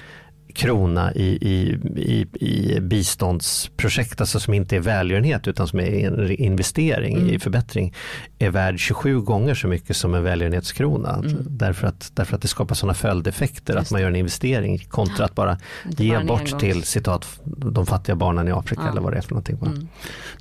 [0.54, 6.30] krona i, i, i, i biståndsprojekt, alltså som inte är välgörenhet utan som är en
[6.30, 7.30] investering mm.
[7.30, 7.94] i förbättring,
[8.38, 11.14] är värd 27 gånger så mycket som en välgörenhetskrona.
[11.14, 11.36] Mm.
[11.48, 13.86] Därför, att, därför att det skapar sådana följdeffekter Just.
[13.86, 18.48] att man gör en investering kontra att bara ge bort till citat de fattiga barnen
[18.48, 18.90] i Afrika ja.
[18.90, 19.56] eller vad det är för någonting.
[19.62, 19.88] Mm.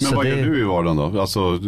[0.01, 0.29] Men vad det...
[0.29, 1.21] gör du i vardagen då?
[1.21, 1.59] Alltså,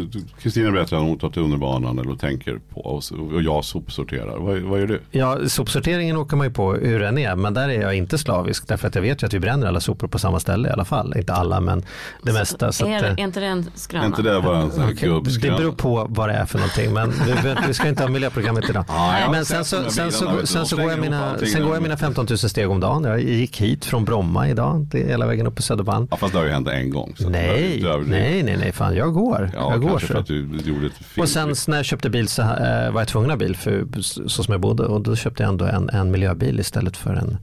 [0.41, 4.37] Kristina berättade att hon tar tunnelbanan eller tänker på och jag sopsorterar.
[4.37, 5.01] Vad, vad gör du?
[5.11, 8.67] Ja, sopsorteringen åker man ju på hur den är men där är jag inte slavisk
[8.67, 10.85] därför att jag vet ju att vi bränner alla sopor på samma ställe i alla
[10.85, 11.13] fall.
[11.17, 11.79] Inte alla men
[12.21, 12.71] det så, mesta.
[12.71, 14.05] Så är, att, är inte det en skröna?
[14.05, 14.95] Inte det bara en sån
[15.41, 18.69] Det beror på vad det är för någonting men vi, vi ska inte ha miljöprogrammet
[18.69, 18.85] idag.
[18.87, 21.97] Ah, men sen så, sen så, sen så går jag mina, sen går jag mina
[21.97, 23.03] 15 000 steg om dagen.
[23.03, 26.07] Jag gick hit från Bromma idag, det är hela vägen upp på Södermalm.
[26.11, 27.15] Ja, fast det har ju hänt en gång.
[27.19, 29.51] nej, nej, nej, nej, fan jag går.
[29.53, 30.07] Ja, jag går så.
[30.07, 33.07] för att du gjorde ett Och sen när jag köpte bil så äh, var jag
[33.07, 35.89] tvungen att ha bil för, så som jag bodde och då köpte jag ändå en,
[35.89, 37.37] en miljöbil istället för en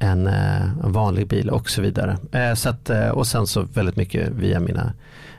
[0.00, 2.18] en, eh, en vanlig bil och så vidare.
[2.32, 4.92] Eh, så att, eh, och sen så väldigt mycket via mina,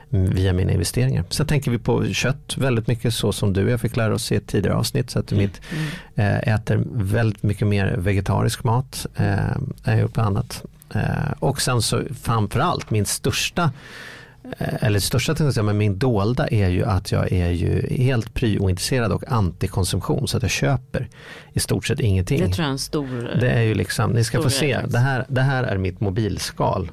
[0.08, 1.24] via mina investeringar.
[1.28, 4.32] Sen tänker vi på kött väldigt mycket så som du och jag fick lära oss
[4.32, 5.10] i ett tidigare avsnitt.
[5.10, 5.42] Så att mm.
[5.44, 5.60] mitt
[6.46, 9.06] äter väldigt mycket mer vegetarisk mat.
[9.84, 10.64] Jag har gjort annat.
[11.38, 13.70] Och sen så framförallt min största
[14.58, 19.12] eller det största tendensen med min dolda är ju att jag är ju helt pryointresserad
[19.12, 21.08] och antikonsumtion så att jag köper
[21.52, 22.40] i stort sett ingenting.
[22.40, 24.98] Det tror jag är en stor Det är ju liksom, ni ska få se, det
[24.98, 26.90] här, det här är mitt mobilskal.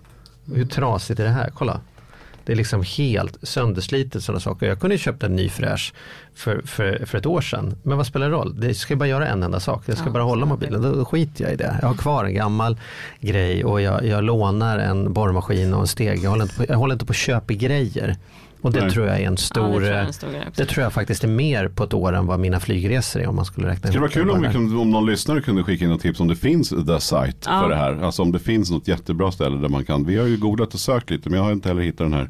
[0.53, 1.49] Hur trasigt är det här?
[1.53, 1.81] Kolla.
[2.49, 4.67] Det är liksom helt sönderslitet sådana saker.
[4.67, 5.93] Jag kunde köpt en ny fräsch
[6.35, 7.75] för, för, för ett år sedan.
[7.83, 8.59] Men vad spelar det roll?
[8.59, 9.83] Det ska bara göra en enda sak.
[9.85, 10.81] Jag ska ja, bara hålla mobilen.
[10.81, 11.77] Då, då skiter jag i det.
[11.81, 12.77] Jag har kvar en gammal
[13.19, 16.19] grej och jag, jag lånar en borrmaskin och en steg.
[16.23, 18.15] Jag håller inte på, jag håller inte på att köpa grejer.
[18.61, 18.91] Och det Nej.
[18.91, 21.27] tror jag är en stor, ja, det, tror en stor det tror jag faktiskt är
[21.27, 24.01] mer på ett år än vad mina flygresor är om man skulle räkna Det skulle
[24.01, 26.69] vara kul om, kunde, om någon lyssnare kunde skicka in ett tips om det finns
[26.69, 27.61] the site ja.
[27.61, 28.03] för det här.
[28.03, 30.79] Alltså om det finns något jättebra ställe där man kan, vi har ju googlat och
[30.79, 32.29] sökt lite men jag har inte heller hittat den här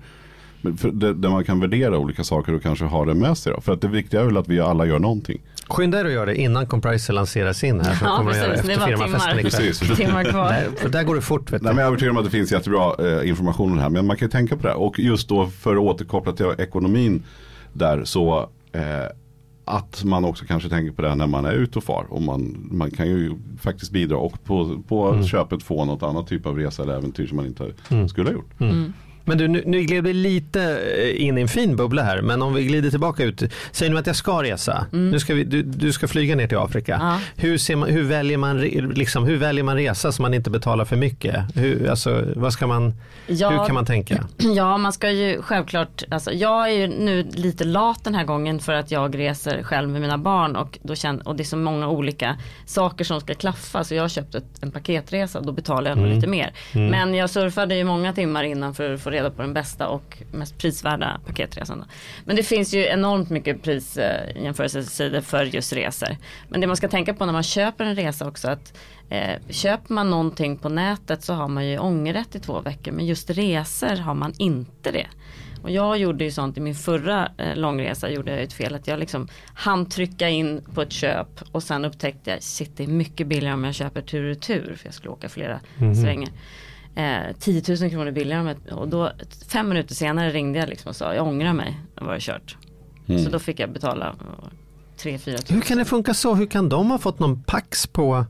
[0.62, 3.54] där man kan värdera olika saker och kanske ha det med sig.
[3.54, 3.62] Då.
[3.62, 5.42] För att det viktiga är väl att vi alla gör någonting.
[5.69, 7.97] Skynda er att göra det innan Compriser lanserar sin här.
[8.01, 9.95] ja, kommer precis, göra efter firmafesten ikväll.
[9.97, 10.49] Timmar kvar.
[10.82, 11.51] Där, där går det fort.
[11.51, 13.89] Vet Nej, men jag är övertygad om att det finns jättebra eh, information det här.
[13.89, 14.77] Men man kan ju tänka på det här.
[14.79, 17.23] Och just då för att återkoppla till ekonomin
[17.73, 18.82] där så eh,
[19.65, 22.05] att man också kanske tänker på det när man är ute och far.
[22.10, 25.23] Och man, man kan ju faktiskt bidra och på, på Mm.
[25.25, 28.10] köpet få något annat typ av resa eller äventyr som man inte Mm.
[28.10, 28.51] skulle ha gjort.
[29.30, 30.62] Men du, nu, nu gled vi lite
[30.98, 33.44] eh, in i en fin bubbla här, men om vi glider tillbaka ut.
[33.72, 34.86] Säg nu att jag ska resa.
[34.92, 36.98] Nu ska vi, du, du ska flyga ner till Afrika.
[37.02, 37.20] Ja.
[37.36, 40.96] Hur, man, hur, väljer man, liksom, hur väljer man resa så man inte betalar för
[40.96, 41.46] mycket?
[41.56, 42.94] Hur, alltså, vad ska man,
[43.28, 43.50] Ja.
[43.50, 44.28] Hur kan man tänka?
[44.56, 48.60] Ja, man ska ju självklart, alltså, jag är ju nu lite lat den här gången
[48.60, 51.58] för att jag reser själv med mina barn och, då känner, och det är så
[51.58, 55.92] många olika saker som ska klaffa så jag har köpt ett, en paketresa då betalar
[55.92, 56.54] jag nog lite mer.
[56.74, 60.17] Men jag surfade ju många timmar innan för att få reda på den bästa och
[60.32, 61.86] mest prisvärda paketresan.
[62.25, 66.17] Men det finns ju enormt mycket prisjämförelsesidor för just resor.
[66.49, 68.73] Men det man ska tänka på när man köper en resa också att
[69.12, 73.05] Eh, köper man någonting på nätet så har man ju ångerrätt i två veckor men
[73.05, 75.08] just resor har man inte det.
[75.63, 78.88] Och jag gjorde ju sånt i min förra eh, långresa gjorde jag ett fel att
[78.88, 82.88] jag liksom hann trycka in på ett köp och sen upptäckte jag shit det är
[82.88, 85.60] mycket billigare om jag köper tur och retur för jag skulle åka flera
[86.01, 86.29] svängar.
[86.95, 89.12] Eh, 10 000 kronor billigare och då
[89.47, 92.58] fem minuter senare ringde jag liksom och sa jag ångrar mig, då var det kört.
[93.23, 95.56] Så då fick jag betala eh, 3-4 tusen.
[95.56, 96.36] Hur kan det funka så?
[96.36, 98.25] Hur kan de ha fått någon pax på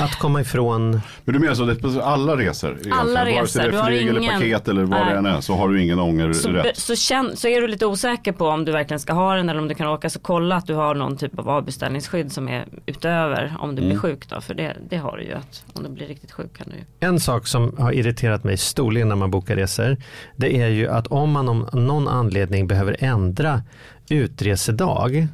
[0.00, 0.90] att komma ifrån?
[1.24, 2.78] Men du menar så, på alla resor?
[2.92, 5.12] Alla Vare sig resor, det du är har flyg eller ingen- paket eller vad Nej.
[5.12, 6.62] det än är så har du ingen Så, ångerrätt.
[6.62, 9.48] be- så, känn, så är du lite osäker på om du verkligen ska ha den
[9.48, 12.48] eller om du kan åka så kolla att du har någon typ av avbeställningsskydd som
[12.48, 14.40] är utöver om du blir sjuk då.
[14.40, 17.08] För det, det har du ju att om du blir riktigt sjuk kan du ju.
[17.08, 19.96] En sak som har irriterat mig storligen när man bokar resor.
[20.36, 23.62] Det är ju att om man om någon anledning behöver ändra
[24.10, 25.26] utresedag.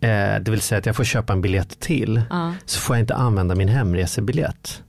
[0.00, 2.22] Eh, det vill säga att jag får köpa en biljett till.
[2.30, 4.82] Ja, Så får jag inte använda min hemresebiljett.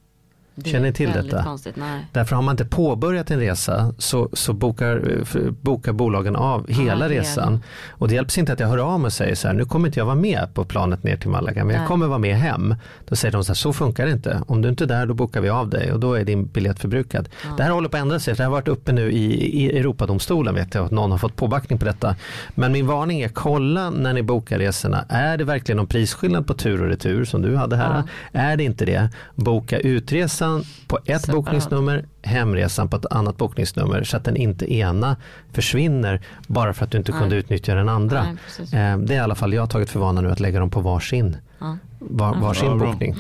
[0.63, 1.43] Det Känner ni till detta?
[1.43, 1.75] konstigt.
[2.11, 5.23] Därför har man inte påbörjat en resa så, så bokar,
[5.61, 7.09] bokar bolagen av hela hela.
[7.09, 7.63] resan.
[7.89, 9.87] Och det hjälps inte att jag hör av mig och säger så här, nu kommer
[9.87, 11.87] inte jag vara med på planet ner till Malaga, men jag Nej.
[11.87, 12.75] kommer vara med hem.
[13.07, 14.41] Då säger de så här, så funkar det inte.
[14.47, 16.79] Om du inte är där, då bokar vi av dig och då är din biljett
[16.79, 17.29] förbrukad.
[17.57, 19.25] Det här håller på att ändra sig, det har varit uppe nu i,
[19.63, 22.15] i Europadomstolen, vet jag, att någon har fått påbackning på detta.
[22.55, 26.53] Men min varning är, kolla när ni bokar resorna, är det verkligen någon prisskillnad på
[26.53, 28.03] tur och retur som du hade här?
[28.31, 30.46] Är det inte det, boka utresan
[30.88, 35.15] på ett bokningsnummer, hemresan på ett annat bokningsnummer så att den inte ena
[35.53, 37.21] försvinner bara för att du inte Nej.
[37.21, 38.23] kunde utnyttja den andra.
[38.71, 38.81] Nej.
[38.81, 40.69] Eh, det är i alla fall jag har tagit för vana nu att lägga dem
[40.69, 41.37] på varsin.
[41.59, 41.77] Ja.
[41.99, 43.15] Var, varsin Ja, bokning.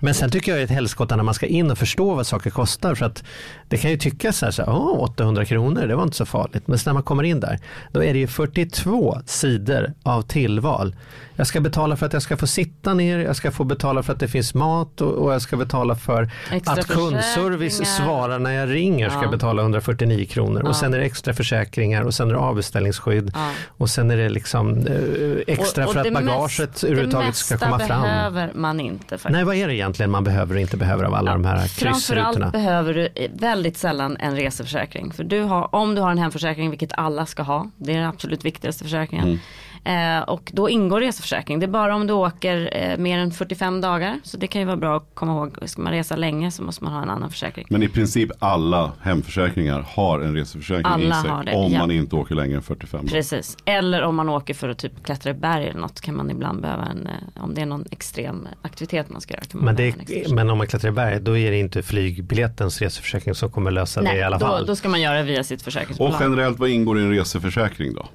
[0.00, 2.26] Men sen tycker jag det är ett helskotta när man ska in och förstå vad
[2.26, 2.94] saker kostar.
[2.94, 3.24] För att
[3.68, 6.26] det kan ju tyckas så här, så här "Åh, 800 kronor, det var inte så
[6.26, 6.66] farligt.
[6.66, 7.58] Men sen när man kommer in där,
[7.92, 10.96] då är det ju 42 sidor av tillval.
[11.36, 14.12] Jag ska betala för att jag ska få sitta ner, jag ska få betala för
[14.12, 18.51] att det finns mat och, och jag ska betala för Extra att kundservice svarar när
[18.54, 19.30] jag ringer ska Ja.
[19.30, 20.60] betala 149 kronor.
[20.64, 20.68] Ja.
[20.68, 23.30] Och sen är det extra försäkringar och sen är det avbeställningsskydd.
[23.34, 23.50] Ja.
[23.78, 24.94] Och sen är det liksom eh,
[25.46, 28.00] extra Och- och för att det bagaget mest- överhuvudtaget ska komma Det fram.
[28.00, 29.28] mesta behöver man inte faktiskt.
[29.30, 32.24] Nej, vad är det egentligen man behöver och inte behöver av alla de här kryssrutorna?
[32.24, 35.12] Framförallt behöver du eh, väldigt sällan en reseförsäkring.
[35.12, 38.08] För du har, om du har en hemförsäkring, vilket alla ska ha, det är den
[38.08, 39.40] absolut viktigaste försäkringen.
[39.84, 41.60] Eh, och då ingår reseförsäkring.
[41.60, 44.20] Det är bara om du åker eh, mer än 45 dagar.
[44.22, 45.58] Så det kan ju vara bra att komma ihåg.
[45.64, 47.66] Ska man resa länge så måste man ha en annan försäkring.
[47.70, 51.30] Men i princip alla hemförsäkringar har en reseförsäkring Alla i sig.
[51.30, 51.78] har det, om ja.
[51.78, 53.10] man inte åker längre än 45 dagar.
[53.12, 53.56] Precis.
[53.64, 56.62] Eller om man åker för att typ klättra i berg eller något kan man ibland
[56.62, 59.44] behöva en, eh, om det är någon extrem aktivitet man ska göra.
[59.44, 62.82] Kan man Men, det, men om man klättrar i berg, då är det inte flygbiljettens
[62.82, 64.66] reseförsäkring som kommer lösa det i alla då, fall.
[64.66, 66.14] då ska man göra det via sitt försäkringsbolag.
[66.14, 68.06] Och generellt, vad ingår i en reseförsäkring då?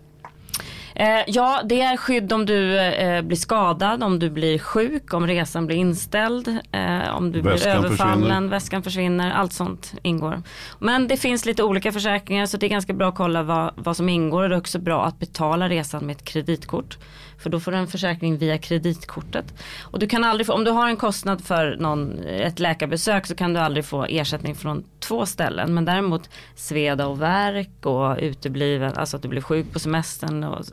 [0.99, 5.27] Eh, ja, det är skydd om du eh, blir skadad, om du blir sjuk, om
[5.27, 8.49] resan blir inställd, eh, om du Väskan blir överfallen, försvinner.
[8.49, 10.41] väskan försvinner, allt sånt ingår.
[10.79, 13.97] Men det finns lite olika försäkringar så det är ganska bra att kolla vad, vad
[13.97, 16.97] som ingår och det är också bra att betala resan med ett kreditkort.
[17.39, 19.53] För då får du en försäkring via kreditkortet.
[19.83, 23.35] Och du kan aldrig få, om du har en kostnad för någon, ett läkarbesök så
[23.35, 25.73] kan du aldrig få ersättning från två ställen.
[25.73, 30.43] Men däremot sveda och värk och utebliven, alltså att du blir sjuk på semestern.
[30.43, 30.65] Och,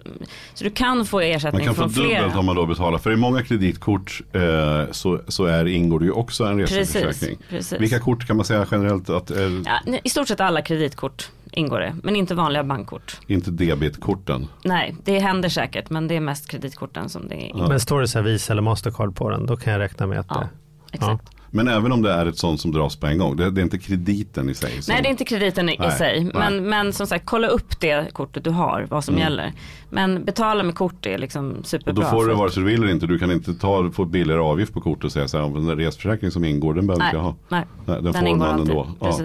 [0.55, 2.19] så du kan få Man ersättning kan få från flera.
[2.21, 2.99] dubbelt om man då betalar.
[2.99, 7.11] För i många kreditkort eh, så, så är, ingår det ju också en reseförsäkring.
[7.11, 7.81] Precis, precis.
[7.81, 11.81] Vilka kort kan man säga generellt att eh, Ja, I stort sett alla kreditkort ingår
[11.81, 13.21] det, men inte vanliga bankkort.
[13.27, 14.47] inte debitkorten?
[14.65, 17.69] Nej, det händer säkert, men det är mest kreditkorten som det är.
[17.69, 20.19] Men står det så här Visa eller Mastercard på den, då kan jag räkna med
[20.19, 20.49] att Ja, det...
[20.97, 21.31] exakt.
[21.51, 23.37] Men även om det är ett sånt som dras på en gång.
[23.37, 24.83] Det, det är inte krediten i sig.
[24.83, 26.31] Som, Nej det är inte krediten i Nej, sig.
[26.35, 29.53] Men, men som sagt kolla upp det kortet du har, vad som gäller.
[29.91, 31.59] Men betala med kort är liksom Mm.
[31.61, 32.05] och superbra.
[32.05, 33.07] då får du vare sig du vill eller inte.
[33.07, 35.45] Du kan inte ta, få billigare avgift på kortet och säga så här.
[35.45, 37.35] "Om Den där reseförsäkringen som ingår den behöver Nej, jag ha.
[37.49, 37.65] nej.
[37.87, 38.89] Nej, den, Den får man ändå.
[39.01, 39.19] Ja.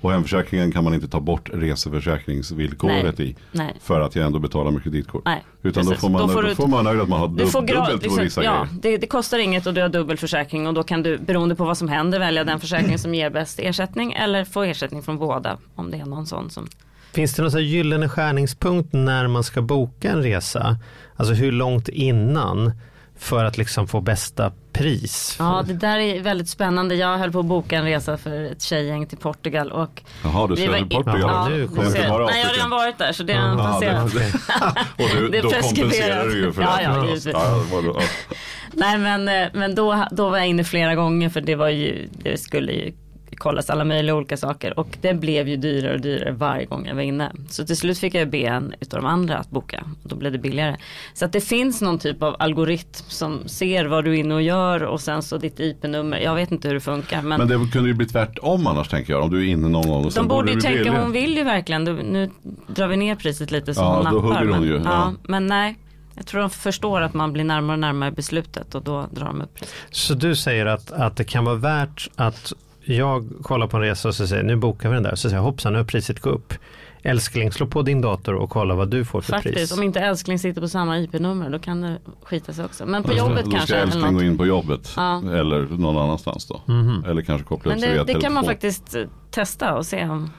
[0.00, 3.28] Och hemförsäkringen kan man inte ta bort reseförsäkringsvillkoret Nej.
[3.28, 3.36] i.
[3.52, 3.74] Nej.
[3.80, 5.22] För att jag ändå betalar med kreditkort.
[5.24, 7.28] Nej, Utan då får man, Då då får får, du- man nöjd att man har
[7.28, 8.68] Du dub, får gra- dubbelt på liksom, vissa ja, grejer.
[8.82, 11.64] det, det kostar inget och du har dubbel försäkring och då kan du beroende på
[11.64, 15.58] vad som händer välja den försäkring som ger bäst ersättning eller få ersättning från båda
[15.74, 16.66] om det är någon sån som
[17.12, 20.76] Finns det någon gyllene skärningspunkt när man ska boka en resa?
[21.16, 22.72] Alltså hur långt innan
[23.18, 25.36] för att liksom få bästa pris?
[25.38, 26.94] Ja det där är väldigt spännande.
[26.94, 30.54] Jag höll på att boka en resa för ett tjejgäng till Portugal och Jaha, du
[30.54, 31.20] vi ska var till Portugal?
[31.20, 33.32] Ja, Ja, nu du kommer inte bara Nej jag har redan varit där så det
[33.32, 34.12] är Jaha, passerat.
[34.14, 34.32] det,
[35.04, 37.30] och du, Det är då kompenserar du ju för Ja, det.
[37.30, 37.64] ja?
[37.84, 38.00] Ja.
[38.72, 42.08] Nej men, eh, men då, då var jag inne flera gånger för det var ju,
[42.12, 42.92] det skulle ju
[43.36, 46.94] kollas alla möjliga olika saker och det blev ju dyrare och dyrare varje gång jag
[46.94, 47.32] var inne.
[47.48, 50.32] Så till slut fick jag be en utav de andra att boka och då blev
[50.32, 50.76] det billigare.
[51.14, 54.42] Så att det finns någon typ av algoritm som ser vad du är inne och
[54.42, 56.18] gör och sen så ditt IP-nummer.
[56.18, 59.12] Jag vet inte hur det funkar men, Men det kunde ju bli tvärtom annars tänker
[59.12, 59.22] jag.
[59.22, 61.02] Om du är inne någon gång och sen de borde ju tänka, billigare.
[61.02, 62.30] hon vill ju verkligen, nu
[62.66, 64.40] drar vi ner priset lite så Ja, hon då nappar.
[64.40, 64.82] hugger hon men, ju, ja.
[64.84, 65.14] ja.
[65.22, 65.76] men nej,
[66.14, 69.42] jag tror de förstår att man blir närmare och närmare beslutet och då drar de
[69.42, 69.74] upp priset.
[69.90, 72.52] Så du säger att, att det kan vara värt att
[72.96, 75.10] jag kollar på en resa och så säger nu bokar vi den där.
[75.14, 76.54] Så säger jag hoppsan nu har priset gått upp.
[77.02, 79.72] Älskling slå på din dator och kolla vad du får för Faktiskt, pris.
[79.72, 82.86] om inte älskling sitter på samma IP-nummer då kan det skita sig också.
[82.86, 83.66] Men på Då ska- jobbet då kanske.
[83.66, 84.92] ska Eller älskling gå in på jobbet.
[84.96, 85.18] Ja.
[85.18, 86.60] Eller någon annanstans då.
[86.66, 87.04] Mhm.
[87.08, 90.04] Eller kanske koppla upp sig det, via det kan man faktiskt eh, testa och se
[90.08, 90.30] om,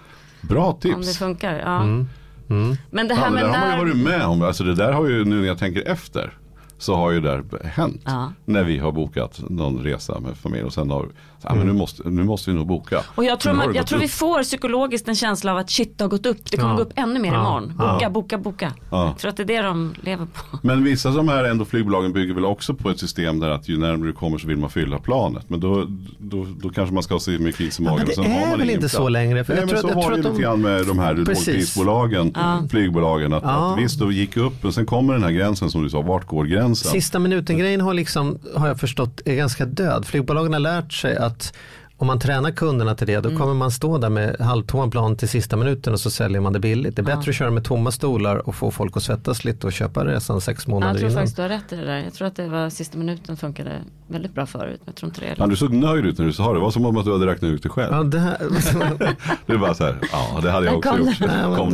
[0.42, 1.18] Bra om det tips.
[1.20, 1.60] funkar.
[1.66, 1.82] Ja.
[1.82, 2.08] Mm.
[2.50, 2.76] Mm.
[2.92, 4.42] Men det här Ja, men med det har man ju varit med om.
[4.42, 6.34] Alltså det där har ju nu när jag tänker efter.
[6.80, 8.02] Så har ju det där hänt.
[8.06, 8.32] Ja.
[8.46, 10.64] När vi har bokat någon resa med familj.
[10.64, 11.08] Och sen har
[11.42, 11.58] ja, Mm.
[11.58, 13.02] men nu, måste, nu måste vi nog boka.
[13.16, 15.98] Och jag tror, man, det jag tror vi får psykologiskt en känsla av att shit
[15.98, 16.52] det har gått upp.
[16.52, 16.76] Det kommer Ja.
[16.78, 17.40] gå upp ännu mer Ja.
[17.40, 17.74] imorgon.
[17.80, 17.94] Ja.
[17.94, 18.74] Boka, boka, boka.
[18.92, 19.16] Ja.
[19.20, 20.58] Tror att det är det de lever på.
[20.62, 23.70] Men vissa av de här ändå flygbolagen bygger väl också på ett system där att
[23.70, 25.50] ju närmare du kommer så vill man fylla planet.
[25.50, 25.86] Men då,
[26.18, 28.08] då, då kanske man ska ha så mycket is i Ja, magen.
[28.18, 29.88] men och det är man väl inte så längre, för Nej, jag men tror så
[29.88, 32.64] att- jag var tror det lite de- grann med de här lågprisbolagen, Ja.
[32.70, 33.34] flygbolagen.
[33.34, 33.74] Att, Ja.
[33.74, 36.26] att visst, då gick upp och sen kommer den här gränsen som du sa, vart
[36.28, 36.69] går gränsen?
[36.76, 40.06] Sista minuten-grejen har, liksom, har jag förstått är ganska död.
[40.06, 41.54] Flygbolagen har lärt sig att
[42.00, 45.30] om man tränar kunderna till det då kommer man stå där med halvtomma plan till
[45.30, 46.96] sista minuten och så säljer man det billigt.
[46.96, 49.74] Det är bättre att köra med tomma stolar och få folk att svettas lite och
[49.74, 51.22] köpa resan sex Ja, månader jag tror innan.
[51.22, 51.98] faktiskt du har rätt i det där.
[51.98, 53.72] Jag tror att det var sista minuten funkade
[54.08, 54.82] väldigt bra förut.
[54.86, 56.54] Jag tror inte det är Ja, du såg nöjd ut när du sa det.
[56.54, 57.94] Det var som om att du hade räknat ut det själv.
[57.94, 58.38] Ja, det här,
[59.46, 61.20] Du bara så här, ja det hade jag också kom gjort.
[61.20, 61.48] det.
[61.48, 61.70] Nej, Kom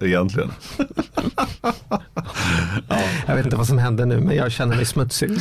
[0.00, 0.50] det- egentligen.
[3.26, 5.30] jag vet inte vad som hände nu men jag känner mig smutsig.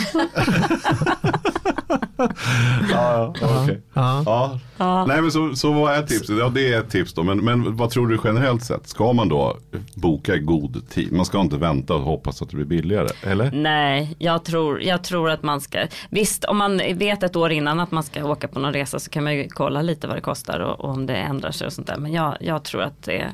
[2.92, 3.82] Ja, ja, okej.
[3.94, 4.24] Ja.
[4.26, 4.60] Ja.
[4.78, 5.06] Ja.
[5.06, 6.38] Nej men så, så vad är tipset?
[6.40, 7.24] Ja det är ett tips då.
[7.24, 8.88] Men, men vad tror du generellt sett?
[8.88, 9.58] Ska man då
[9.96, 11.12] boka i god tid?
[11.12, 13.08] Man ska inte vänta och hoppas att det blir billigare.
[13.24, 13.52] Eller?
[13.52, 17.80] Nej, jag tror, jag tror att man ska, visst om man vet ett år innan
[17.80, 20.22] att man ska åka på någon resa så kan man ju kolla lite vad det
[20.22, 21.98] kostar och, och om det ändrar sig och sånt där.
[21.98, 23.34] Men jag, jag tror att det är,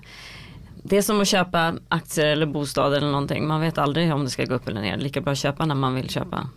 [0.88, 3.48] det är som att köpa aktier eller bostad eller någonting.
[3.48, 4.98] Man vet aldrig om det ska gå upp eller ner.
[4.98, 6.50] Lika bra att köpa när man vill köpa.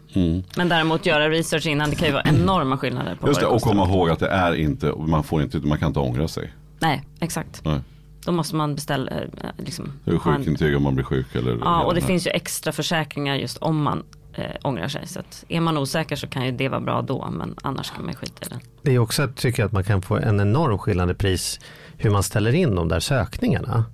[0.56, 3.62] Men däremot göra research innan, det kan ju vara enorma skillnader på Just det, och
[3.62, 6.52] komma ihåg att det är inte, man, får inte, man kan inte ångra sig.
[6.78, 7.64] Nej, exakt.
[7.64, 7.80] Nej.
[8.24, 11.34] Då måste man beställa, eh, liksom, Det är sjukintyg om man blir sjuk.
[11.34, 14.02] Eller, Ja, och det finns ju extra försäkringar just om man
[14.34, 15.06] eh, ångrar sig.
[15.06, 18.04] Så att är man osäker så kan ju det vara bra då, men annars kan
[18.04, 18.60] man ju skita i det.
[18.82, 21.60] Det är också att tycker jag att man kan få en enorm skillnad i pris
[21.96, 23.84] hur man ställer in de där sökningarna.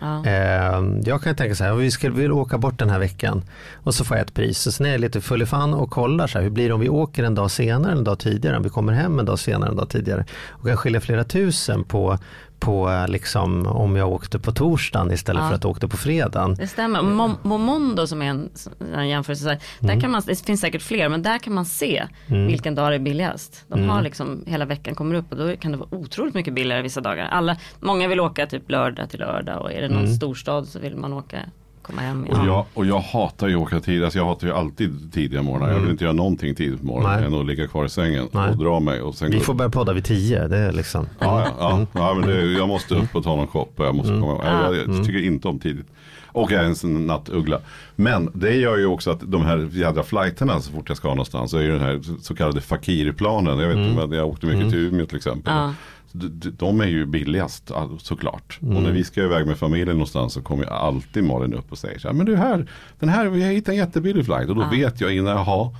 [0.00, 0.24] Ja.
[0.24, 3.42] Ehm, jag kan tänka så här, vi skulle vilja åka bort den här veckan
[3.74, 4.66] och så får jag ett pris.
[4.66, 6.74] Och sen är jag lite full i fan och kollar så här, hur blir det
[6.74, 9.38] om vi åker en dag senare, en dag tidigare, om vi kommer hem en dag
[9.38, 10.24] senare, en dag tidigare.
[10.48, 12.18] Och kan skilja flera tusen på,
[12.60, 15.48] på liksom, om jag åkte på torsdagen istället Ja.
[15.48, 16.54] för att jag åkte på fredagen.
[16.54, 17.00] Det stämmer.
[17.02, 18.48] Mom- Momondo som är en,
[18.94, 19.94] en jämförelse, här, Mm.
[19.94, 22.94] där kan man, det finns säkert fler, men där kan man se vilken dag det
[22.94, 23.64] är billigast.
[23.68, 23.88] De Mm.
[23.90, 27.00] har liksom hela veckan kommer upp och då kan det vara otroligt mycket billigare vissa
[27.00, 27.26] dagar.
[27.26, 30.12] Alla, många vill åka typ lördag till lördag och är det någon Mm.
[30.14, 31.38] storstad så vill man åka,
[31.82, 32.24] komma hem.
[32.24, 34.04] Och jag, och jag hatar ju att åka tid.
[34.04, 35.70] Alltså jag hatar ju alltid tidiga morgnar.
[35.72, 37.20] Jag vill inte göra någonting tidigt på morgonen Mm.
[37.30, 37.34] Nej.
[37.34, 38.50] än att ligga kvar i sängen Nej.
[38.50, 39.00] och dra mig.
[39.00, 41.06] Och sen Vi får börja podda vid tio, det är liksom.
[41.18, 43.72] Ja, ja, ja, ja men det, jag måste upp och ta någon kopp.
[43.76, 45.04] Jag, måste komma, jag, jag Mm.
[45.04, 45.86] tycker inte om tidigt.
[46.32, 47.60] Och jag är en nattuggla.
[47.96, 51.50] Men det gör ju också att de här jädra flighterna så fort jag ska någonstans.
[51.50, 53.58] Så är ju den här så kallade Fakirplanen.
[53.58, 53.88] Jag vet Mm.
[53.90, 55.52] inte, men jag åkte mycket till Umeå till exempel.
[55.54, 55.72] Ja.
[56.12, 58.58] De, är ju billigast ja, såklart.
[58.62, 58.76] Mm.
[58.76, 61.98] Och när vi ska iväg med familjen någonstans så kommer alltid Malin upp och säger
[61.98, 62.14] så här.
[62.14, 62.66] Men du här,
[62.98, 64.48] den här, vi har hittat en jättebillig flight.
[64.48, 65.70] Och då vet jag innan, jaha.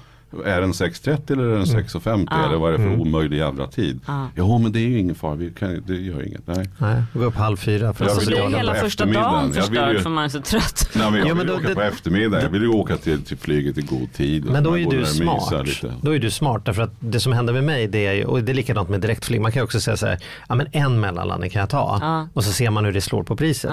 [0.44, 2.46] Är den 6.30 eller är den 6.50 Ja.
[2.46, 3.00] eller vad är det för Mm.
[3.00, 4.00] omöjlig jävla tid?
[4.06, 4.28] Ja.
[4.36, 6.46] Jo men det är ju ingen fara, vi kan, det gör inget.
[6.46, 6.68] Nej.
[6.78, 9.32] Nej, gå upp halv fyra för Så vill blir hela på första eftermiddagen.
[9.32, 10.90] dagen Jag vill förstörd ju- för man är så trött.
[10.94, 12.42] Nej, men jag Jo, vill men ju då- åka det- på eftermiddag.
[12.42, 14.44] Jag vill ju åka till, till flyget i god tid.
[14.44, 15.66] Men då är ju går du smart.
[15.66, 15.92] Lite.
[16.02, 18.42] Då är du smart därför att det som händer med mig det är ju, och
[18.42, 19.40] det är likadant med direktflyg.
[19.40, 22.28] Man kan också säga så här, ja men en mellanlandning kan jag ta Ja.
[22.34, 23.70] och så ser man hur det slår på priset.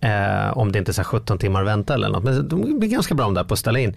[0.00, 2.24] Eh, om det inte är så här 17 timmar att vänta eller något.
[2.24, 3.96] Men de blir ganska bra de där på att ställa in.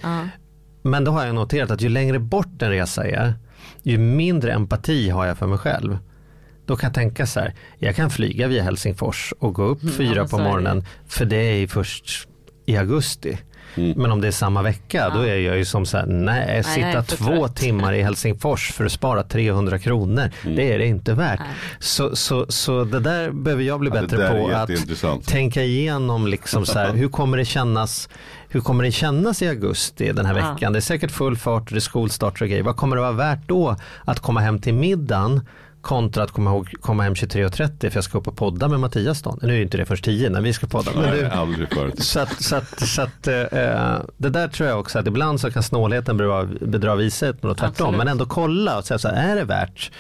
[0.86, 3.34] Men då har jag noterat att ju längre bort en resa är,
[3.84, 5.98] ju mindre empati har jag för mig själv.
[6.65, 9.96] Då kan jag tänka så här, jag kan flyga via Helsingfors och gå upp Mm,
[9.96, 12.28] fyra men på morgonen för det är först
[12.65, 13.38] i augusti.
[13.76, 13.94] Mm.
[14.02, 15.28] Men om det är samma vecka då Ja.
[15.28, 17.56] är jag ju som så här, nej, jag sitta två trött.
[17.56, 21.40] timmar i Helsingfors för att spara 300 kronor, det är det inte värt.
[21.40, 21.50] Nej.
[21.80, 24.50] Så, så, så det där behöver jag bli Ja, bättre på
[25.08, 28.10] att tänka igenom liksom så här, hur kommer det kännas
[28.50, 30.54] hur kommer det kännas i augusti den här Ja.
[30.54, 30.74] veckan?
[30.74, 32.64] Det är säkert full fart det är skolstart och grejer.
[32.64, 35.42] Vad kommer det vara värt då att komma hem till middagen
[35.84, 39.22] kontra att komma, ihåg, komma hem 23.30 för jag ska upp och podda med Mattias
[39.22, 39.38] då.
[39.41, 40.91] Nu är ju inte det först 10 när vi ska podda.
[40.96, 42.04] Men Nej, du, aldrig förut.
[42.04, 43.34] så att, så att, så att eh,
[44.17, 47.88] det där tror jag också att ibland så kan snålheten bedra, bedra visheten och tvärtom.
[47.88, 47.98] Absolut.
[47.98, 49.91] Men ändå kolla och säga så här, är det värt?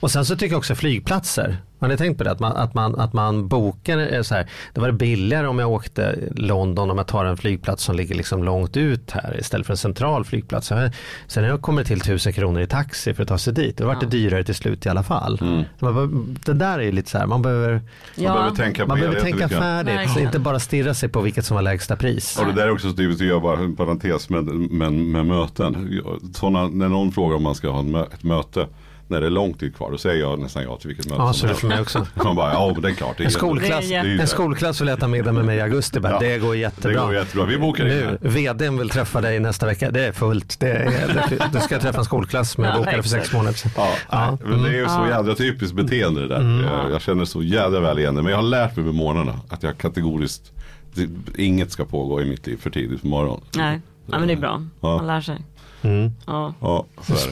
[0.00, 1.56] Och sen så tycker jag också flygplatser.
[1.80, 2.30] Har ni tänkt på det?
[2.30, 4.46] Att man, att man, att man bokar eh, så här.
[4.74, 8.44] Det var billigare om jag åkte London om jag tar en flygplats som ligger liksom
[8.44, 10.66] långt ut här istället för en central flygplats.
[10.66, 10.90] Sen
[11.36, 13.76] när jag kommer till tusen kronor i taxi för att ta sig dit.
[13.76, 14.10] Då vart det Ja.
[14.10, 15.38] dyrare till slut i alla fall.
[15.40, 15.62] Mm.
[15.78, 17.80] Man Det där är ju lite så här, man behöver, Man
[18.14, 18.32] Ja.
[18.34, 20.16] behöver tänka man behöver tänka färdigt.
[20.18, 22.38] Inte bara stirra sig på vilket som var lägsta pris.
[22.38, 25.26] Och det där är också så typiskt, jag gör bara en parentes med, med, med
[25.26, 26.00] möten.
[26.34, 28.66] Såna, när någon frågar om man ska ha ett möte
[29.10, 31.32] när det är lång tid kvar, då säger jag nästan ja till vilket möte Ja,
[31.32, 31.60] som så det helst.
[31.60, 32.06] för mig också.
[32.24, 33.16] Man bara, ja men det är klart.
[33.16, 36.00] Det är En skolklass, Det är en skolklass vill äta middag med mig i augusti.
[36.00, 36.12] Bara.
[36.12, 37.04] Ja, Det går Det jättebra.
[37.04, 38.18] går jättebra, vi bokar in Nu, här.
[38.30, 39.90] vdn vill träffa dig nästa vecka.
[39.90, 40.60] Det är fullt.
[40.60, 43.70] Det är, det, du ska träffa en skolklass med Ja, bokade för sex månader sedan.
[43.76, 45.08] Ja, Ja, men det är ju så Mm.
[45.10, 46.62] jävla typiskt beteende det där.
[46.82, 48.22] Jag, jag känner så jävla väl igen det.
[48.22, 50.52] Men jag har lärt mig med månaderna att jag kategoriskt,
[50.94, 51.08] det,
[51.42, 53.40] inget ska pågå i mitt liv för tidigt på morgonen.
[53.56, 53.80] Nej,
[54.12, 54.62] ja, men det är bra.
[54.80, 54.96] Ja.
[54.96, 55.44] Man lär sig.
[55.82, 56.10] Mm.
[56.26, 56.84] Ja, Ja.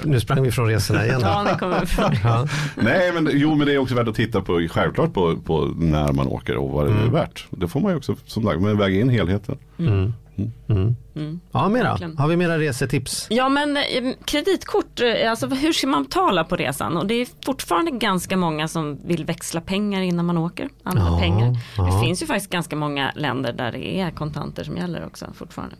[0.04, 1.20] Nu sprang vi från resorna igen.
[1.22, 1.56] ja.
[2.24, 2.46] Ja.
[2.76, 6.12] Nej men jo men det är också värt att titta på självklart på, på när
[6.12, 7.06] man åker och vad det Mm.
[7.06, 7.46] är värt.
[7.50, 9.58] Det får man ju också som sagt men väga in helheten.
[9.78, 10.12] Mm.
[10.68, 10.96] Mm.
[11.14, 11.40] Mm.
[11.52, 11.82] Ja, mera.
[11.90, 12.18] Verkligen.
[12.18, 13.26] Har vi mera resetips?
[13.30, 13.82] Ja men eh,
[14.24, 16.96] kreditkort, eh, alltså hur ska man betala på resan?
[16.96, 20.68] Och det är fortfarande ganska många som vill växla pengar innan man åker.
[20.82, 21.56] Använda Ja, pengar.
[21.76, 21.84] ja.
[21.84, 25.76] Det finns ju faktiskt ganska många länder där det är kontanter som gäller också fortfarande.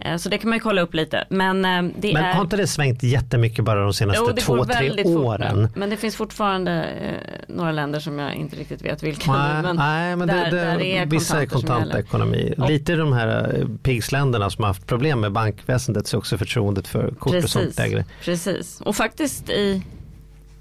[0.00, 1.24] Eh, Så det kan man ju kolla upp lite.
[1.30, 2.32] Men eh, det Men är...
[2.34, 5.68] har inte det svängt jättemycket bara de senaste Jo, två, tre väldigt fort åren?
[5.76, 9.38] Men det finns fortfarande eh, några länder som jag inte riktigt vet vilka nu.
[9.38, 12.54] Nej, Men nej, men där- det, där det är vissa är kontantekonomi.
[12.58, 16.38] Och- Lite i de här PIGS-länderna som har haft problem med bankväsendet så är också
[16.38, 18.04] förtroendet för kort och sånt Precis, lägre.
[18.24, 18.80] precis.
[18.80, 19.82] Och faktiskt i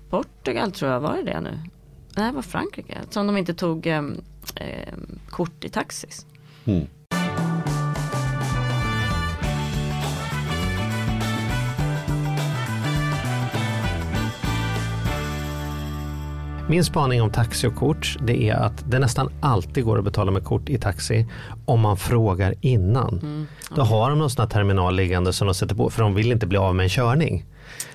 [0.10, 1.60] Portugal tror jag, var det det nu?
[2.18, 2.98] Nej, det var Frankrike.
[3.10, 4.02] Som de inte tog eh,
[5.30, 6.26] kort i taxis.
[6.66, 6.88] Mm.
[16.74, 20.32] Min spaning om taxi och kort det är att det nästan alltid går att betala
[20.32, 21.28] med kort i taxi
[21.66, 23.20] om man frågar innan.
[23.20, 23.48] Mm.
[23.76, 26.32] Då har de någon sån här terminal liggande som de sätter på för de vill
[26.32, 27.46] inte bli av med en körning.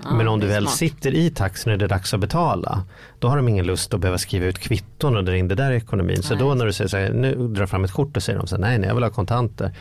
[0.04, 0.74] Ja, Men om du väl smart.
[0.74, 2.84] sitter i taxin och det är dags att betala
[3.18, 5.72] då har de ingen lust att behöva skriva ut kvitton och dra in det där
[5.72, 6.22] i ekonomin.
[6.22, 6.42] Så Nej.
[6.42, 8.56] då när du säger så här, nu drar fram ett kort och säger de så
[8.56, 9.72] här, nej, nej jag vill ha kontanter.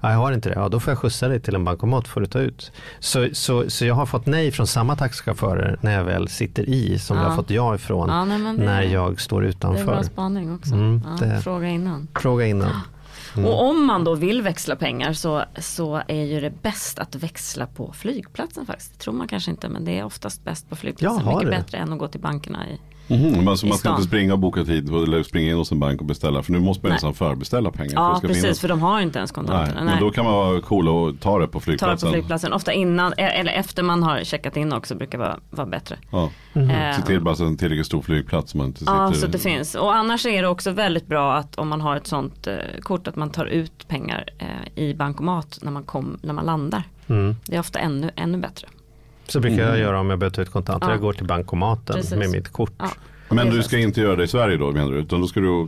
[0.00, 0.54] Ja, jag har inte det.
[0.54, 2.72] Ja, då får jag skjutsa dig till en bankomat får du ta ut.
[3.00, 6.98] Så, så, så jag har fått nej från samma taxichaufförer när jag väl sitter i
[6.98, 7.22] som Ja.
[7.22, 9.84] jag har fått ja ifrån Ja, nej, det, när jag står det är utanför.
[9.84, 10.74] bra spaning också.
[10.74, 12.08] Mm, ja, det- Fråga innan.
[12.14, 12.70] Fråga innan.
[13.36, 13.48] Mm.
[13.50, 17.66] Och om man då vill växla pengar så, så är ju det bäst att växla
[17.66, 18.92] på flygplatsen faktiskt.
[18.92, 21.22] Det tror man kanske inte men det är oftast bäst på flygplatsen.
[21.26, 21.56] Jaha, Mycket det.
[21.56, 22.80] bättre än att gå till bankerna i.
[23.08, 25.72] Mhm, men så I man ska inte springa och boka tid eller springa in hos
[25.72, 26.94] en bank och beställa för nu måste man Nej.
[26.96, 27.90] nästan förbeställa pengar.
[27.90, 28.60] för Ja ska precis finnas.
[28.60, 29.84] för de har inte ens Nej, kontanterna.
[29.84, 32.08] men då kan man vara cool och ta det på Ta det flygplatsen.
[32.08, 32.52] på flygplatsen.
[32.52, 35.96] Ofta innan eh, eller efter man har checkat in också brukar vara, vara bättre.
[36.10, 36.30] Ja.
[36.54, 38.54] Eh, Se till bara så en tillräckligt stor flygplats.
[38.54, 38.92] Man inte sitter...
[38.94, 39.74] Ja, så att det finns.
[39.74, 43.08] Och annars är det också väldigt bra att om man har ett sånt eh, kort
[43.08, 46.82] att man tar ut pengar eh, i bankomat när man, kom, när man landar.
[47.08, 47.36] Mm.
[47.46, 48.66] Det är ofta ännu, ännu bättre.
[49.28, 49.80] Så brukar jag Mm.
[49.80, 50.86] göra om jag behöver ta ut kontanter.
[50.88, 50.92] Ja.
[50.92, 52.14] Jag går till bankomaten Precis.
[52.18, 52.72] med mitt kort.
[52.78, 52.88] Ja.
[53.30, 54.98] Men du ska inte göra det i Sverige då menar du?
[54.98, 55.66] Utan då ska du,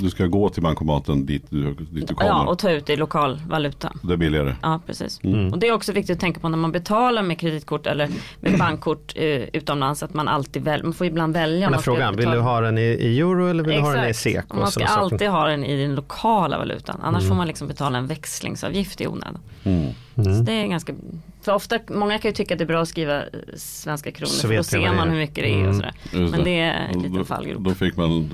[0.00, 2.30] du ska gå till bankomaten dit du, dit du kommer.
[2.30, 3.92] Ja, och ta ut i lokal valuta.
[4.02, 4.54] Det är billigare.
[4.62, 5.20] Ja, precis.
[5.24, 5.52] Mm.
[5.52, 8.08] Och det är också viktigt att tänka på när man betalar med kreditkort eller
[8.40, 11.66] med bankkort eh, utomlands att man alltid väljer, man får ibland välja.
[11.66, 14.04] Men man frågan, vill du ha den i, i euro eller vill du ha den
[14.04, 14.22] i Exakt.
[14.22, 14.44] SEK?
[14.50, 15.14] Och Man ska sådana saker?
[15.14, 17.00] alltid ha den i den lokala valutan.
[17.02, 17.28] Annars Mm.
[17.28, 19.38] får man liksom betala en växlingsavgift i onödan.
[19.64, 19.90] Mm.
[20.14, 20.94] Så det är ganska,
[21.42, 24.30] för ofta, många kan ju tycka att det är bra att skriva eh, svenska kronor
[24.30, 25.68] Så för då ser man hur mycket det är Mm.
[25.68, 25.92] och sådär.
[26.12, 27.64] Just Men det är en liten då, fallgrop.
[27.64, 28.30] då fick man,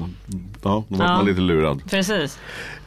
[0.62, 1.16] ja, då var Ja.
[1.16, 1.90] man lite lurad.
[1.90, 2.38] Precis.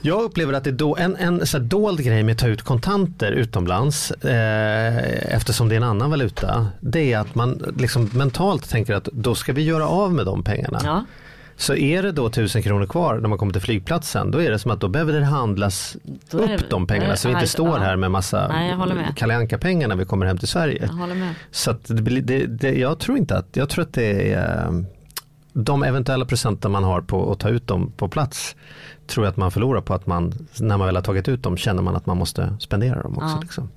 [0.02, 2.48] Jag upplever att det är då, en, en så här dold grej med att ta
[2.48, 6.68] ut kontanter utomlands eh, eftersom det är en annan valuta.
[6.80, 10.44] Det är att man liksom mentalt tänker att då ska vi göra av med de
[10.44, 10.80] pengarna.
[10.84, 11.06] Ja.
[11.60, 14.60] Så är det då 1000 kronor kvar när man kommer till flygplatsen då är det
[14.60, 15.97] som att då behöver det handlas
[16.32, 18.76] Då är det- upp de pengarna så vi inte står här med massa Nej.
[19.16, 20.89] Kalle Anka-pengar när vi kommer hem till Sverige.
[20.97, 21.34] Jag.
[21.51, 24.72] Så det, det, det, jag tror inte att, jag tror att det är eh,
[25.53, 28.55] de eventuella procenten man har på att ta ut dem på plats
[29.07, 31.57] tror jag att man förlorar på att man när man väl har tagit ut dem
[31.57, 33.36] känner man att man måste spendera dem också.
[33.36, 33.39] Ja.
[33.41, 33.70] Liksom.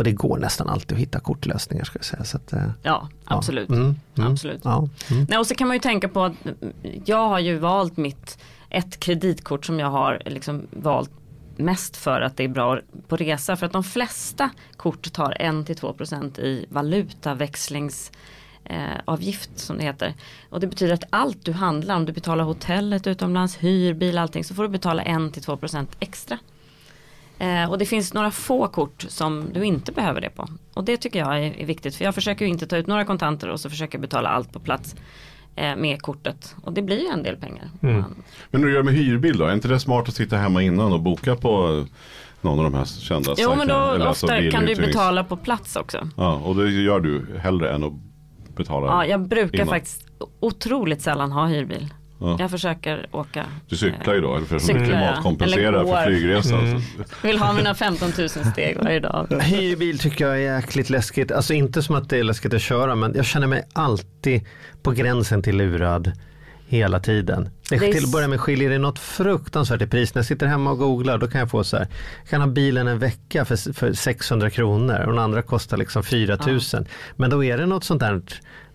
[0.00, 2.24] Och det går nästan alltid att hitta kortlösningar ska jag säga.
[2.24, 3.68] Så att, eh, Ja, absolut.
[3.68, 3.74] Ja.
[3.74, 4.60] Mm, mm, absolut.
[4.64, 5.26] Ja, mm.
[5.28, 6.72] Nej, och så kan man ju tänka på att mm,
[7.04, 8.38] jag har ju valt mitt,
[8.70, 11.10] ett kreditkort som jag har liksom valt
[11.56, 13.56] mest för att det är bra på resa.
[13.56, 18.12] För att de flesta kort tar 1-2% i valutaväxlings
[18.64, 20.14] eh, avgift som det heter.
[20.50, 24.44] Och det betyder att allt du handlar, om du betalar hotellet utomlands, hyr, bil, allting
[24.44, 26.38] så får du betala 1-2% extra.
[27.40, 30.48] Eh, och det finns några få kort som du inte behöver det på.
[30.74, 33.04] Och det tycker jag är, är viktigt för jag försöker ju inte ta ut några
[33.04, 34.96] kontanter och så försöker jag betala allt på plats
[35.56, 36.54] eh, med kortet.
[36.64, 37.70] Och det blir ju en del pengar.
[37.82, 38.00] Mm.
[38.00, 38.14] Man,
[38.50, 40.92] Men när du gör med hyrbil då, är inte det smart att sitta hemma innan
[40.92, 41.84] och boka på
[42.40, 45.76] någon av de här kända jo men då alltså ofta kan du betala på plats
[45.76, 46.08] också.
[46.16, 47.92] Ja, och det gör du hellre än att
[48.56, 48.86] betala.
[48.86, 49.68] Ja, jag brukar innan.
[49.68, 50.06] faktiskt
[50.40, 51.88] otroligt sällan ha hyrbil.
[52.20, 52.36] Ja.
[52.40, 53.46] Jag försöker åka.
[53.68, 54.86] Du cyklar ju då, eller för att Cyklar, ja.
[54.88, 56.66] klimatkompensera för flygresan.
[56.66, 56.80] Mm.
[56.80, 59.26] Så- Vill ha mina 15 000 steg varje dag.
[59.42, 61.32] Hyrbil tycker jag är jäkligt läskigt.
[61.32, 64.46] Alltså inte som att det är läskigt att köra men jag känner mig alltid
[64.82, 66.12] på gränsen till lurad
[66.66, 67.48] hela tiden.
[67.70, 70.14] Det, Det är till att börja med skiljer det något fruktansvärt i pris.
[70.14, 71.86] När jag sitter hemma och googlar då kan jag få så här.
[72.22, 76.02] Jag kan ha bilen en vecka för, för 600 kronor och den andra kostar liksom
[76.02, 76.86] 4000.
[77.16, 78.22] Men då är det något sånt där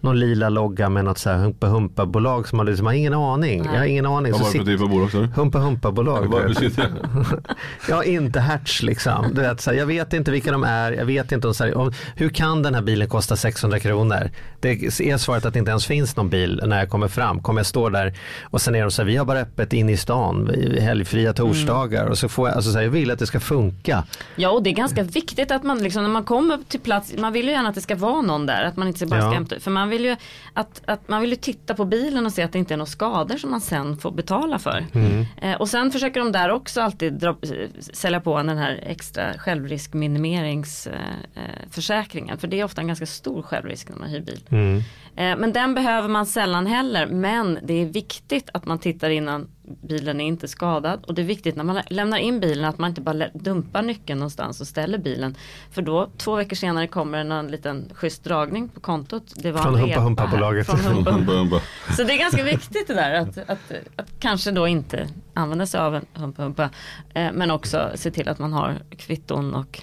[0.05, 3.13] någon lila logga med något så här humpa humpa bolag som man liksom har ingen
[3.13, 3.61] aning.
[3.61, 3.71] Nej.
[3.73, 4.31] Jag har ingen aning.
[4.31, 5.27] Vad Så var det för typ av bolag du?
[5.35, 6.31] Humpa humpa bolag.
[6.31, 6.71] Det?
[7.89, 9.25] Ja, inte Hertz liksom.
[9.33, 11.63] Du vet, så här, jag vet inte vilka de är, jag vet inte om, så
[11.63, 14.29] här, om, hur kan den här bilen kosta 600 kronor?
[14.59, 17.39] Det är svaret att det inte ens finns någon bil när jag kommer fram.
[17.41, 19.89] Kommer jag stå där och sen är de så här, vi har bara öppet in
[19.89, 23.25] i stan, helgfria torsdagar och så får jag, alltså så här, jag vill att det
[23.27, 24.03] ska funka.
[24.35, 27.33] Ja och det är ganska viktigt att man liksom när man kommer till plats, man
[27.33, 29.33] vill ju gärna att det ska vara någon där, att man inte bara ska Ja.
[29.33, 30.15] hämta För man vill ju
[30.53, 32.85] att, att man vill ju titta på bilen och se att det inte är några
[32.91, 34.85] skador som man sen får betala för.
[34.93, 35.25] Mm.
[35.41, 37.35] Eh, och sen försöker de där också alltid dra, eh,
[37.79, 41.25] sälja på den här extra självriskminimeringsförsäkringen.
[41.35, 42.37] Eh, försäkringen.
[42.37, 44.39] för det är ofta en ganska stor självrisk när man hyr bil.
[44.49, 44.77] Mm.
[45.15, 47.07] Eh, Men den behöver man sällan heller.
[47.07, 49.47] Men det är viktigt att man tittar innan
[49.87, 51.03] bilen är inte skadad.
[51.07, 54.19] Och det är viktigt när man lämnar in bilen att man inte bara dumpar nyckeln
[54.19, 55.35] någonstans och ställer bilen.
[55.71, 59.33] För då två veckor senare kommer en, en liten schysst dragning på kontot.
[59.35, 60.31] Det var Från en Humpa repa Humpa här.
[60.37, 60.65] bolaget.
[60.67, 61.31] Från Humpa Humpa.
[61.33, 61.59] Bum, bum.
[61.97, 65.79] Så det är ganska viktigt det där att, att, att kanske då inte använda sig
[65.79, 66.69] av en Humpa Humpa.
[67.13, 69.81] Eh, Men också se till att man har kvitton och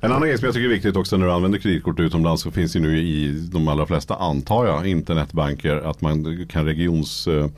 [0.00, 2.50] En annan grej som jag tycker är viktigt också när du använder kreditkort utomlands så
[2.50, 7.50] finns det nu i de allra flesta, antar jag, internetbanker att man kan regionsspärra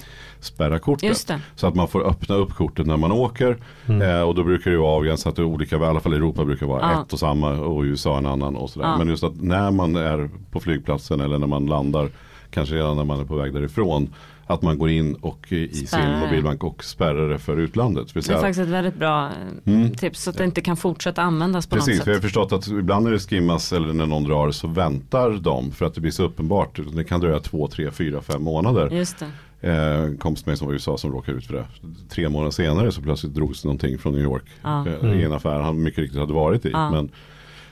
[0.83, 1.09] kortet.
[1.09, 1.41] Just det.
[1.55, 3.57] Så att man får öppna upp kortet när man åker.
[3.87, 6.45] Eh, och då brukar det ju vara avgränsat till olika, i alla fall i Europa
[6.45, 7.03] brukar vara Ja.
[7.03, 8.87] ett och samma och i USA en annan och sådär.
[8.87, 8.99] Ja.
[8.99, 12.09] Men just att när man är på flygplatsen eller när man landar,
[12.51, 14.09] kanske redan när man är på väg därifrån,
[14.51, 16.21] att man går in och i sin Spärrar.
[16.21, 18.15] mobilbank och spärrar det för utlandet.
[18.15, 19.31] det är faktiskt ett väldigt bra
[19.65, 21.85] eh, tips så att det inte kan fortsätta användas på Mm.
[21.85, 22.25] Precis, något för jag har sätt.
[22.25, 25.95] förstått att ibland när det skimmas eller när någon drar så väntar de för att
[25.95, 26.79] det blir så uppenbart.
[26.93, 28.91] Det kan dröja två, tre, fyra, fem månader.
[28.91, 29.27] Just det.
[29.61, 31.67] Eh, kompis med som var i USA som råkade ut för det.
[32.09, 34.45] Tre månader senare så plötsligt drogs någonting från New York.
[34.63, 34.87] Ja.
[34.87, 36.71] Eh, I en affär han mycket riktigt hade varit i.
[36.71, 36.91] Ja.
[36.91, 37.11] Men,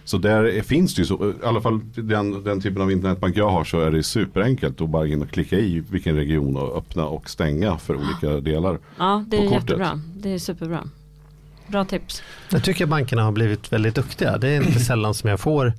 [0.04, 3.36] så där är, finns det ju så, i alla fall den, den typen av internetbank
[3.36, 6.76] jag har så är det superenkelt att bara in och klicka i vilken region och
[6.76, 8.78] öppna och stänga för olika delar.
[8.98, 10.00] Ja, det är jättebra.
[10.16, 10.88] Det är superbra.
[11.68, 12.22] Bra tips.
[12.50, 14.38] Jag tycker bankerna har blivit väldigt duktiga.
[14.38, 15.72] Det är inte sällan som jag får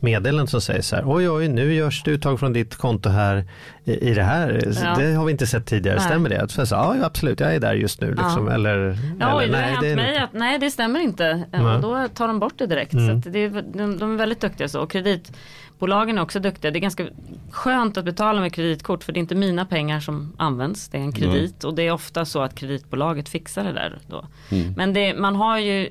[0.00, 3.44] meddelanden som säger så här, oj oj nu görs det uttag från ditt konto här
[3.84, 4.62] i, i det här.
[4.84, 4.94] Ja.
[4.98, 6.06] Det har vi inte sett tidigare, Nej.
[6.06, 6.48] stämmer det?
[6.48, 8.10] Så jag sa, ja absolut, jag är där just nu.
[8.10, 8.46] Liksom.
[8.46, 8.54] Ja.
[8.54, 10.22] Eller, Ja, eller oj, det hänt det mig inte.
[10.22, 11.42] att nej det stämmer inte.
[11.52, 11.60] Nej.
[11.60, 12.92] Och då tar de bort det direkt.
[12.92, 13.22] Mm.
[13.22, 14.80] Så att det är, de, de är väldigt duktiga så.
[14.80, 14.96] Och
[15.76, 16.70] kreditbolagen är också duktiga.
[16.70, 17.06] Det är ganska
[17.50, 20.88] skönt att betala med kreditkort för det är inte mina pengar som används.
[20.88, 24.26] Det är en kredit och det är ofta så att kreditbolaget fixar det där då.
[24.50, 24.74] Mm.
[24.76, 25.90] Men det, man har ju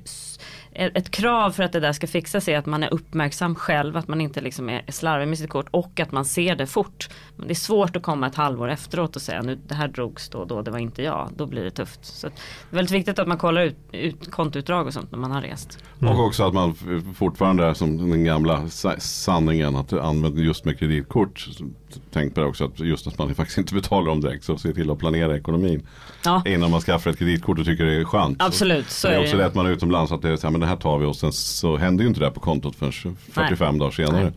[0.75, 3.97] ett krav för att det där ska fixa sig är att man är uppmärksam själv,
[3.97, 7.09] att man inte liksom är slarvig med sitt kort och att man ser det fort.
[7.35, 10.29] Men det är svårt att komma ett halvår efteråt och säga nu det här drogs
[10.29, 11.29] då och då, det var inte jag.
[11.35, 12.05] Då blir det tufft.
[12.05, 12.33] Så det
[12.71, 15.79] är väldigt viktigt att man kollar ut, ut kontoutdrag och sånt när man har rest.
[16.01, 16.13] Mm.
[16.13, 16.75] Och också att man
[17.15, 21.47] fortfarande är som den gamla sanningen att använda just med kreditkort.
[22.11, 24.73] Tänk på det också att just att man faktiskt inte betalar dem direkt så se
[24.73, 25.87] till att planera ekonomin.
[26.25, 26.43] Ja.
[26.45, 28.41] Innan man skaffar ett kreditkort och tycker det är skönt.
[28.41, 28.89] Absolut.
[28.89, 30.61] Så, så det är också lätt man är utomlands att det är så här, men
[30.65, 33.73] det här tar vi och sen så händer ju inte det på kontot förrän 45
[33.73, 33.79] Nej.
[33.79, 34.23] dagar senare.
[34.23, 34.33] Nej.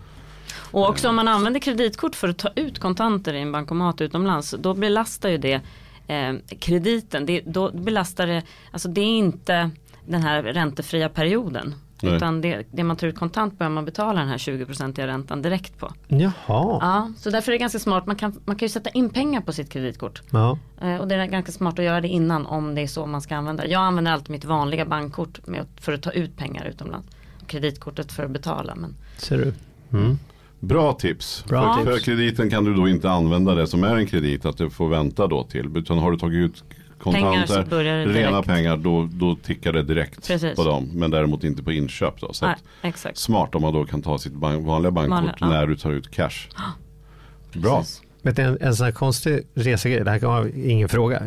[0.71, 4.55] Och också om man använder kreditkort för att ta ut kontanter i en bankomat utomlands
[4.59, 5.61] då belastar ju det
[6.07, 7.27] eh, krediten.
[7.27, 9.71] Det, då belastar det, alltså det är inte
[10.07, 11.75] den här räntefria perioden.
[12.03, 12.17] Nej.
[12.17, 15.79] Utan det, det, man tar ut kontant börjar man betala den här 20-procentiga räntan direkt
[15.79, 15.93] på.
[16.09, 16.33] Jaha.
[16.47, 18.07] Ja, så därför är det ganska smart.
[18.07, 20.23] Man kan, man kan ju sätta in pengar på sitt kreditkort.
[20.31, 20.59] Ja.
[20.81, 23.21] Eh, och det är ganska smart att göra det innan om det är så man
[23.21, 27.09] ska använda Jag använder alltid mitt vanliga bankkort med, för att ta ut pengar utomlands.
[27.47, 28.75] Kreditkortet för att betala.
[28.75, 28.95] Men...
[29.17, 29.55] Ser du.
[29.99, 30.19] Mm.
[30.61, 31.45] Bra tips.
[31.49, 31.95] Bra för, tips.
[31.95, 34.89] för krediten kan du då inte använda det som är en kredit att du får
[34.89, 35.77] vänta då till.
[35.77, 36.65] Utan har du tagit ut
[36.99, 40.57] kontanter, pengar rena pengar, då, då tickar det direkt Precis.
[40.57, 40.91] på dem.
[40.95, 42.21] Men däremot inte på inköp.
[42.21, 42.33] Då.
[42.33, 45.49] Så Nej, smart om man då kan ta sitt bank, vanliga bankkort vanliga, ja.
[45.49, 46.49] när du tar ut cash.
[47.53, 47.85] Bra.
[48.23, 51.23] Vet en, en sån här konstig resegrej, det här kan vara ingen fråga,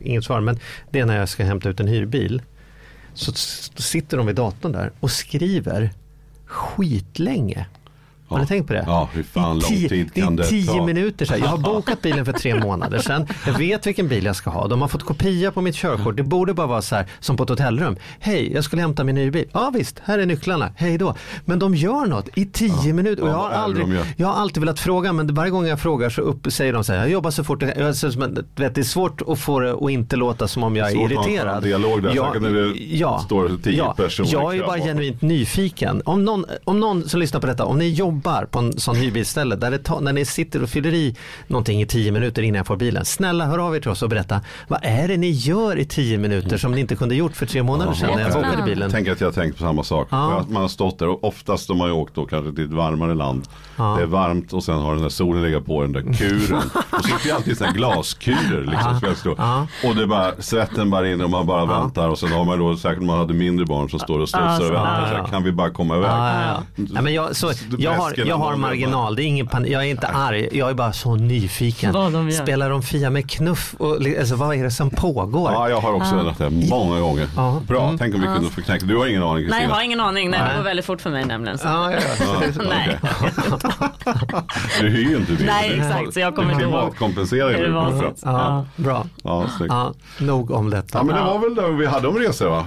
[0.00, 0.58] inget svar, men
[0.90, 2.42] det är när jag ska hämta ut en hyrbil.
[3.14, 3.32] Så
[3.82, 5.90] sitter de vid datorn där och skriver
[6.46, 7.66] skitlänge
[8.36, 8.84] har ni tänkt på det?
[8.86, 10.50] Ja, hur fan lång tid kan det ta?
[10.50, 11.38] Det är tio minuter sedan.
[11.40, 13.26] Jag har bokat bilen för tre månader sedan.
[13.46, 14.68] Jag vet vilken bil jag ska ha.
[14.68, 16.16] De har fått kopia på mitt körkort.
[16.16, 17.96] Det borde bara vara så här som på ett hotellrum.
[18.20, 19.48] Hej, jag skulle hämta min nya bil.
[19.52, 20.70] Ja visst, här är nycklarna.
[20.76, 21.14] Hej då.
[21.44, 22.94] Men de gör något i tio ja.
[22.94, 23.22] minuter.
[23.22, 26.20] Och jag, har aldrig, jag har alltid velat fråga men varje gång jag frågar så
[26.20, 27.00] upp, säger de så här.
[27.00, 27.84] Jag jobbar så fort jag kan.
[28.56, 31.62] Vet, det är svårt att få det att inte låta som om jag är irriterad.
[31.62, 34.28] Dialog där, jag, när det ja, står tio ja, personer.
[34.32, 36.02] Jag är bara genuint nyfiken.
[36.04, 38.96] Om någon, om någon som lyssnar på detta, om ni jobbar jobbar på en sån
[38.96, 41.16] hyrbilsställe där det tar, när ni sitter och fyller i
[41.46, 43.04] någonting i tio minuter innan jag får bilen.
[43.04, 46.18] Snälla hör av er till oss och berätta vad är det ni gör i tio
[46.18, 48.90] minuter som ni inte kunde gjort för tre månader sedan när jag bokade bilen.
[48.90, 50.08] Tänk att jag har tänkt på samma sak.
[50.10, 50.46] Ja.
[50.48, 53.14] Man har stått där och oftast har man ju åkt då kanske till ett varmare
[53.14, 53.48] land.
[53.76, 53.94] Ja.
[53.96, 56.62] Det är varmt och sen har den där solen legat på den där kuren.
[56.90, 59.34] och så sitter ju alltid sådana glaskurer liksom.
[59.38, 59.66] Ja.
[59.84, 62.76] Och det bara, svetten bara in och man bara väntar och sen har man då
[62.76, 65.08] säkert man hade mindre barn som står och studsar och väntar.
[65.10, 66.10] Så här, kan vi bara komma iväg?
[66.94, 69.72] Ja, men jag, så, jag, har, jag har marginal, det är ingen panik.
[69.72, 71.92] Jag är inte arg, jag är bara så nyfiken.
[71.92, 73.74] De Spelar de Fia med knuff?
[73.78, 75.52] Och, alltså, vad är det som pågår?
[75.52, 76.34] Ja, jag har också ah.
[76.38, 77.28] det många gånger.
[77.36, 77.52] Ah.
[77.68, 77.98] Bra, mm.
[77.98, 78.86] tänk om vi kunde få knäcka.
[78.86, 79.56] Du har ingen aning Kristina?
[79.56, 80.30] Nej, jag har ingen aning.
[80.30, 81.58] Nej, det går väldigt fort för mig nämligen.
[81.58, 81.68] Så.
[81.68, 82.42] Ah, ja, ja.
[82.68, 82.98] Nej.
[84.80, 85.46] du hyr ju inte bil.
[85.46, 86.14] Nej, exakt.
[86.14, 86.72] Så jag kommer inte ihåg.
[86.72, 87.66] Klimatkompenserar ju.
[88.22, 89.06] Ja, bra.
[89.22, 90.98] Ja, ja, nog om detta.
[90.98, 92.66] Ja, men det var väl det vi hade om resor va?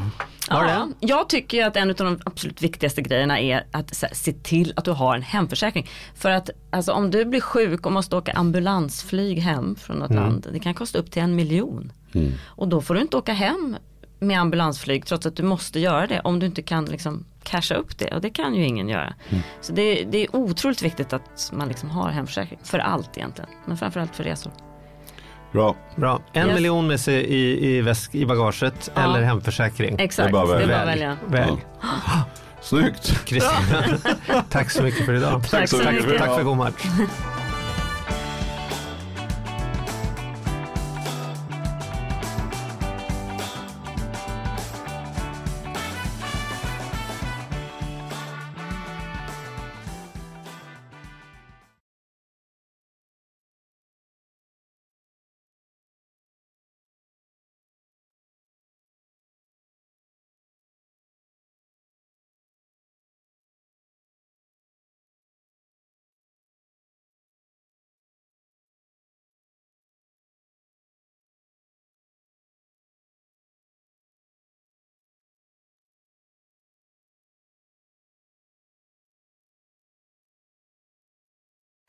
[0.49, 4.85] Ja, jag tycker att en av de absolut viktigaste grejerna är att se till att
[4.85, 5.89] du har en hemförsäkring.
[6.15, 10.23] För att alltså, om du blir sjuk och måste åka ambulansflyg hem från något mm.
[10.23, 11.91] land, det kan kosta upp till en miljon.
[12.13, 12.31] Mm.
[12.45, 13.77] Och då får du inte åka hem
[14.19, 17.97] med ambulansflyg trots att du måste göra det om du inte kan liksom casha upp
[17.97, 19.13] det och det kan ju ingen göra.
[19.29, 19.43] Mm.
[19.61, 23.77] Så det, det, är otroligt viktigt att man liksom har hemförsäkring för allt egentligen, men
[23.77, 24.51] framförallt för resor.
[25.53, 25.75] Bra.
[25.95, 26.21] Bra.
[26.33, 26.55] En yes.
[26.55, 29.01] miljon med sig i, i, väsk, i bagaget ja.
[29.01, 29.95] eller hemförsäkring.
[29.99, 31.17] Exakt, det är bara, att välja.
[31.27, 31.65] Välj.
[31.81, 32.23] Ja.
[32.61, 33.25] Snyggt.
[33.25, 33.83] Kristina,
[34.49, 35.41] tack så mycket för idag.
[35.49, 36.17] Tack så mycket.
[36.17, 36.83] Tack för god match.